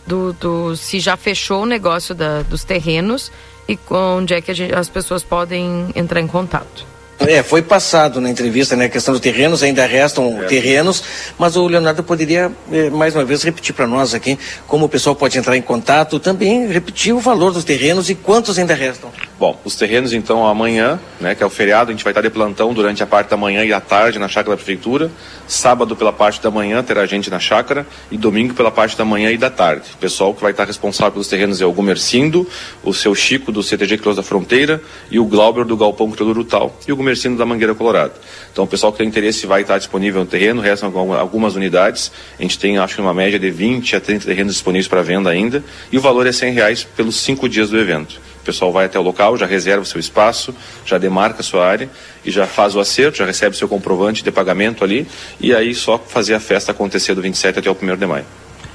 do, 0.07 0.33
do 0.33 0.75
se 0.75 0.99
já 0.99 1.15
fechou 1.15 1.61
o 1.61 1.65
negócio 1.67 2.15
da, 2.15 2.41
dos 2.41 2.63
terrenos 2.63 3.31
e 3.69 3.77
onde 3.87 4.33
é 4.33 4.41
que 4.41 4.51
gente, 4.51 4.73
as 4.73 4.89
pessoas 4.89 5.21
podem 5.21 5.91
entrar 5.95 6.19
em 6.19 6.27
contato. 6.27 6.94
É, 7.19 7.41
foi 7.41 7.61
passado 7.61 8.19
na 8.19 8.29
entrevista, 8.29 8.75
né? 8.75 8.85
A 8.85 8.89
questão 8.89 9.13
dos 9.13 9.21
terrenos, 9.21 9.63
ainda 9.63 9.85
restam 9.85 10.43
é. 10.43 10.45
terrenos, 10.45 11.03
mas 11.39 11.55
o 11.55 11.65
Leonardo 11.65 12.03
poderia, 12.03 12.51
eh, 12.71 12.89
mais 12.89 13.15
uma 13.15 13.23
vez, 13.23 13.41
repetir 13.41 13.73
para 13.73 13.87
nós 13.87 14.13
aqui 14.13 14.37
como 14.67 14.85
o 14.85 14.89
pessoal 14.89 15.15
pode 15.15 15.37
entrar 15.37 15.55
em 15.55 15.61
contato, 15.61 16.19
também 16.19 16.67
repetir 16.67 17.13
o 17.13 17.19
valor 17.19 17.51
dos 17.51 17.63
terrenos 17.63 18.09
e 18.09 18.15
quantos 18.15 18.59
ainda 18.59 18.73
restam. 18.73 19.11
Bom, 19.39 19.59
os 19.63 19.75
terrenos, 19.75 20.13
então, 20.13 20.45
amanhã, 20.45 20.99
né, 21.19 21.33
que 21.33 21.41
é 21.41 21.45
o 21.45 21.49
feriado, 21.49 21.89
a 21.89 21.93
gente 21.93 22.03
vai 22.03 22.11
estar 22.11 22.21
de 22.21 22.29
plantão 22.29 22.73
durante 22.73 23.01
a 23.01 23.07
parte 23.07 23.29
da 23.29 23.37
manhã 23.37 23.63
e 23.63 23.73
à 23.73 23.79
tarde 23.79 24.19
na 24.19 24.27
chácara 24.27 24.51
da 24.51 24.57
prefeitura. 24.57 25.09
Sábado, 25.47 25.95
pela 25.95 26.11
parte 26.11 26.41
da 26.41 26.51
manhã, 26.51 26.83
terá 26.83 27.05
gente 27.05 27.29
na 27.29 27.39
chácara 27.39 27.87
e 28.11 28.17
domingo, 28.17 28.53
pela 28.53 28.71
parte 28.71 28.97
da 28.97 29.05
manhã 29.05 29.31
e 29.31 29.37
da 29.37 29.49
tarde. 29.49 29.83
O 29.93 29.97
pessoal 29.97 30.33
que 30.33 30.41
vai 30.41 30.51
estar 30.51 30.65
responsável 30.65 31.13
pelos 31.13 31.27
terrenos 31.27 31.61
é 31.61 31.65
o 31.65 31.71
Gumercindo, 31.71 32.47
o 32.83 32.93
seu 32.93 33.15
Chico 33.15 33.51
do 33.51 33.63
CTG 33.63 33.97
Close 33.97 34.17
da 34.17 34.23
Fronteira 34.23 34.81
e 35.09 35.19
o 35.19 35.25
Glauber 35.25 35.65
do 35.65 35.77
Galpão 35.77 36.11
Criador 36.11 36.43
Tal 36.45 36.75
e 36.87 36.91
o 36.91 36.95
Gumercindo 37.05 37.37
da 37.37 37.45
Mangueira 37.45 37.75
Colorada. 37.75 38.13
Então, 38.51 38.63
o 38.63 38.67
pessoal 38.67 38.91
que 38.91 38.97
tem 38.97 39.07
interesse 39.07 39.45
vai 39.45 39.61
estar 39.61 39.77
disponível 39.77 40.21
no 40.21 40.25
terreno, 40.25 40.59
restam 40.59 40.91
algumas 41.13 41.55
unidades. 41.55 42.11
A 42.39 42.41
gente 42.41 42.57
tem, 42.57 42.79
acho 42.79 42.95
que, 42.95 43.01
uma 43.01 43.13
média 43.13 43.37
de 43.37 43.51
20 43.51 43.95
a 43.95 44.01
30 44.01 44.25
terrenos 44.25 44.53
disponíveis 44.53 44.87
para 44.87 45.03
venda 45.03 45.29
ainda. 45.29 45.63
E 45.91 45.97
o 45.99 46.01
valor 46.01 46.25
é 46.25 46.31
100 46.31 46.53
reais 46.53 46.83
pelos 46.83 47.17
cinco 47.17 47.47
dias 47.47 47.69
do 47.69 47.79
evento. 47.79 48.19
O 48.41 48.45
pessoal 48.45 48.71
vai 48.71 48.85
até 48.85 48.97
o 48.97 49.03
local, 49.03 49.37
já 49.37 49.45
reserva 49.45 49.83
o 49.83 49.85
seu 49.85 49.99
espaço, 49.99 50.55
já 50.83 50.97
demarca 50.97 51.41
a 51.41 51.43
sua 51.43 51.65
área 51.65 51.87
e 52.23 52.31
já 52.31 52.47
faz 52.47 52.75
o 52.75 52.79
acerto, 52.79 53.19
já 53.19 53.25
recebe 53.25 53.55
seu 53.55 53.67
comprovante 53.67 54.23
de 54.23 54.31
pagamento 54.31 54.83
ali 54.83 55.07
e 55.39 55.53
aí 55.53 55.75
só 55.75 55.99
fazer 55.99 56.33
a 56.33 56.39
festa 56.39 56.71
acontecer 56.71 57.13
do 57.13 57.21
27 57.21 57.59
até 57.59 57.69
o 57.69 57.77
1 57.79 57.97
de 57.97 58.05
maio. 58.05 58.25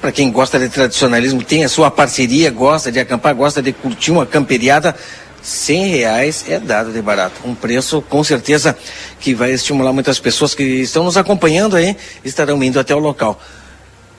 Para 0.01 0.11
quem 0.11 0.31
gosta 0.31 0.57
de 0.57 0.67
tradicionalismo, 0.67 1.43
tem 1.43 1.63
a 1.63 1.69
sua 1.69 1.91
parceria, 1.91 2.49
gosta 2.49 2.91
de 2.91 2.99
acampar, 2.99 3.35
gosta 3.35 3.61
de 3.61 3.71
curtir 3.71 4.11
uma 4.11 4.25
camperiada, 4.25 4.95
cem 5.41 5.87
reais 5.87 6.45
é 6.47 6.59
dado 6.59 6.91
de 6.91 7.01
barato. 7.01 7.41
Um 7.45 7.55
preço, 7.55 8.01
com 8.01 8.23
certeza, 8.23 8.77
que 9.19 9.33
vai 9.33 9.51
estimular 9.51 9.93
muitas 9.93 10.19
pessoas 10.19 10.53
que 10.53 10.63
estão 10.63 11.03
nos 11.03 11.17
acompanhando 11.17 11.75
aí, 11.75 11.95
estarão 12.23 12.63
indo 12.63 12.79
até 12.79 12.95
o 12.95 12.99
local. 12.99 13.41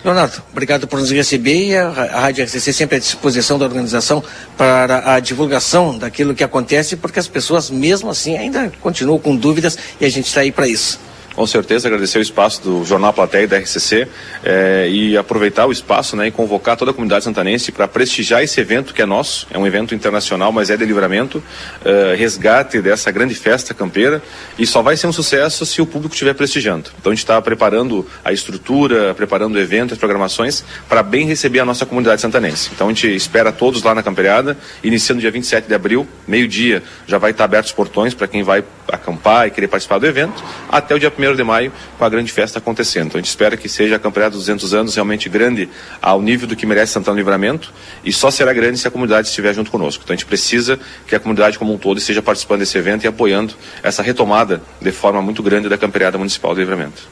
Leonardo, 0.04 0.42
obrigado 0.50 0.88
por 0.88 0.98
nos 0.98 1.12
receber 1.12 1.68
e 1.68 1.76
a, 1.76 1.86
a 1.86 2.20
Rádio 2.20 2.44
RCC 2.44 2.72
sempre 2.72 2.96
à 2.96 2.98
disposição 2.98 3.56
da 3.56 3.64
organização 3.64 4.22
para 4.56 5.14
a 5.14 5.20
divulgação 5.20 5.96
daquilo 5.96 6.34
que 6.34 6.42
acontece, 6.42 6.96
porque 6.96 7.20
as 7.20 7.28
pessoas, 7.28 7.70
mesmo 7.70 8.10
assim, 8.10 8.36
ainda 8.36 8.72
continuam 8.80 9.18
com 9.18 9.36
dúvidas 9.36 9.78
e 10.00 10.04
a 10.04 10.08
gente 10.08 10.26
está 10.26 10.40
aí 10.40 10.50
para 10.50 10.66
isso 10.66 10.98
com 11.34 11.46
certeza 11.46 11.88
agradecer 11.88 12.18
o 12.18 12.22
espaço 12.22 12.62
do 12.62 12.84
Jornal 12.84 13.12
Platéia 13.12 13.44
e 13.44 13.46
da 13.46 13.58
RCC 13.58 14.06
é, 14.44 14.88
e 14.90 15.16
aproveitar 15.16 15.66
o 15.66 15.72
espaço 15.72 16.16
né, 16.16 16.28
e 16.28 16.30
convocar 16.30 16.76
toda 16.76 16.90
a 16.90 16.94
comunidade 16.94 17.24
santanense 17.24 17.72
para 17.72 17.88
prestigiar 17.88 18.42
esse 18.42 18.60
evento 18.60 18.94
que 18.94 19.02
é 19.02 19.06
nosso, 19.06 19.46
é 19.50 19.58
um 19.58 19.66
evento 19.66 19.94
internacional, 19.94 20.52
mas 20.52 20.70
é 20.70 20.76
de 20.76 20.84
livramento, 20.84 21.42
é, 21.84 22.14
resgate 22.14 22.80
dessa 22.80 23.10
grande 23.10 23.34
festa 23.34 23.74
campeira 23.74 24.22
e 24.58 24.66
só 24.66 24.82
vai 24.82 24.96
ser 24.96 25.06
um 25.06 25.12
sucesso 25.12 25.66
se 25.66 25.80
o 25.80 25.86
público 25.86 26.14
estiver 26.14 26.34
prestigiando. 26.34 26.90
Então 27.00 27.10
a 27.10 27.14
gente 27.14 27.24
está 27.24 27.40
preparando 27.40 28.06
a 28.24 28.32
estrutura, 28.32 29.14
preparando 29.14 29.54
o 29.54 29.58
evento, 29.58 29.94
as 29.94 29.98
programações 29.98 30.64
para 30.88 31.02
bem 31.02 31.26
receber 31.26 31.60
a 31.60 31.64
nossa 31.64 31.84
comunidade 31.84 32.20
santanense. 32.20 32.70
Então 32.74 32.88
a 32.88 32.90
gente 32.90 33.14
espera 33.14 33.50
todos 33.50 33.82
lá 33.82 33.94
na 33.94 34.02
camperiada, 34.02 34.56
iniciando 34.82 35.20
dia 35.20 35.30
27 35.30 35.66
de 35.66 35.74
abril, 35.74 36.06
meio-dia, 36.26 36.82
já 37.06 37.18
vai 37.18 37.30
estar 37.30 37.44
abertos 37.44 37.72
os 37.72 37.74
portões 37.74 38.14
para 38.14 38.28
quem 38.28 38.42
vai 38.42 38.62
acampar 38.90 39.46
e 39.46 39.50
querer 39.50 39.68
participar 39.68 39.98
do 39.98 40.06
evento, 40.06 40.42
até 40.68 40.94
o 40.94 40.98
dia 40.98 41.12
1 41.16 41.36
de 41.36 41.44
maio, 41.44 41.72
com 41.98 42.04
a 42.04 42.08
grande 42.08 42.32
festa 42.32 42.58
acontecendo. 42.58 43.06
Então 43.06 43.18
a 43.18 43.22
gente 43.22 43.30
espera 43.30 43.56
que 43.56 43.68
seja 43.68 43.96
a 43.96 43.98
campeonato 43.98 44.36
dos 44.36 44.46
200 44.46 44.74
anos 44.74 44.94
realmente 44.94 45.28
grande 45.28 45.68
ao 46.00 46.20
nível 46.20 46.46
do 46.46 46.56
que 46.56 46.66
merece 46.66 46.92
Santana 46.92 47.16
Livramento 47.16 47.72
e 48.04 48.12
só 48.12 48.30
será 48.30 48.52
grande 48.52 48.78
se 48.78 48.88
a 48.88 48.90
comunidade 48.90 49.28
estiver 49.28 49.54
junto 49.54 49.70
conosco. 49.70 50.02
Então 50.04 50.14
a 50.14 50.16
gente 50.16 50.26
precisa 50.26 50.78
que 51.06 51.14
a 51.14 51.20
comunidade 51.20 51.58
como 51.58 51.72
um 51.72 51.78
todo 51.78 51.98
esteja 51.98 52.22
participando 52.22 52.60
desse 52.60 52.76
evento 52.76 53.04
e 53.04 53.06
apoiando 53.06 53.54
essa 53.82 54.02
retomada 54.02 54.62
de 54.80 54.92
forma 54.92 55.22
muito 55.22 55.42
grande 55.42 55.68
da 55.68 55.78
campeonato 55.78 56.18
municipal 56.18 56.54
de 56.54 56.60
Livramento. 56.60 57.02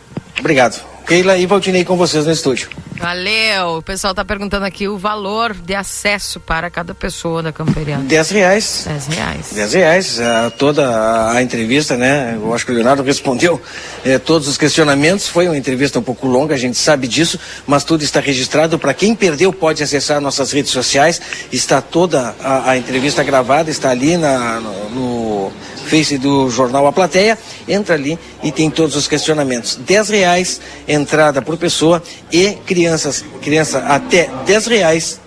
Obrigado. 0.40 0.82
Keila 1.06 1.36
e 1.36 1.46
Valdinei 1.46 1.84
com 1.84 1.96
vocês 1.96 2.24
no 2.24 2.32
estúdio. 2.32 2.68
Valeu. 3.00 3.78
O 3.78 3.82
pessoal 3.82 4.12
está 4.12 4.24
perguntando 4.24 4.64
aqui 4.64 4.86
o 4.86 4.98
valor 4.98 5.54
de 5.54 5.74
acesso 5.74 6.38
para 6.38 6.70
cada 6.70 6.94
pessoa 6.94 7.42
da 7.42 7.50
camperiana. 7.50 8.04
10 8.04 8.30
reais. 8.30 8.84
10 8.86 9.06
reais. 9.06 9.46
10 9.52 9.72
reais. 9.72 10.18
Uh, 10.18 10.50
toda 10.56 11.32
a 11.32 11.42
entrevista, 11.42 11.96
né? 11.96 12.38
Eu 12.40 12.54
acho 12.54 12.64
que 12.64 12.72
o 12.72 12.74
Leonardo 12.74 13.02
respondeu 13.02 13.60
eh, 14.04 14.18
todos 14.18 14.46
os 14.46 14.58
questionamentos. 14.58 15.26
Foi 15.26 15.48
uma 15.48 15.56
entrevista 15.56 15.98
um 15.98 16.02
pouco 16.02 16.26
longa, 16.26 16.54
a 16.54 16.58
gente 16.58 16.76
sabe 16.76 17.08
disso, 17.08 17.40
mas 17.66 17.84
tudo 17.84 18.04
está 18.04 18.20
registrado. 18.20 18.78
Para 18.78 18.92
quem 18.92 19.14
perdeu, 19.14 19.52
pode 19.52 19.82
acessar 19.82 20.20
nossas 20.20 20.52
redes 20.52 20.70
sociais. 20.70 21.20
Está 21.50 21.80
toda 21.80 22.34
a, 22.38 22.70
a 22.70 22.76
entrevista 22.76 23.22
gravada, 23.24 23.70
está 23.70 23.90
ali 23.90 24.16
na, 24.16 24.60
no, 24.60 24.90
no 24.90 25.52
Face 25.90 26.16
do 26.18 26.48
Jornal 26.48 26.86
A 26.86 26.92
Plateia, 26.92 27.36
entra 27.66 27.96
ali 27.96 28.16
e 28.44 28.52
tem 28.52 28.70
todos 28.70 28.94
os 28.94 29.08
questionamentos. 29.08 29.74
10 29.74 30.08
reais 30.10 30.60
entrada 30.86 31.42
por 31.42 31.56
pessoa 31.56 32.00
e 32.32 32.52
crianças, 32.64 33.24
criança 33.42 33.80
até 33.80 34.30
10 34.46 34.66
reais 34.66 35.20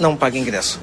não 0.00 0.16
paga 0.16 0.38
ingresso. 0.38 0.80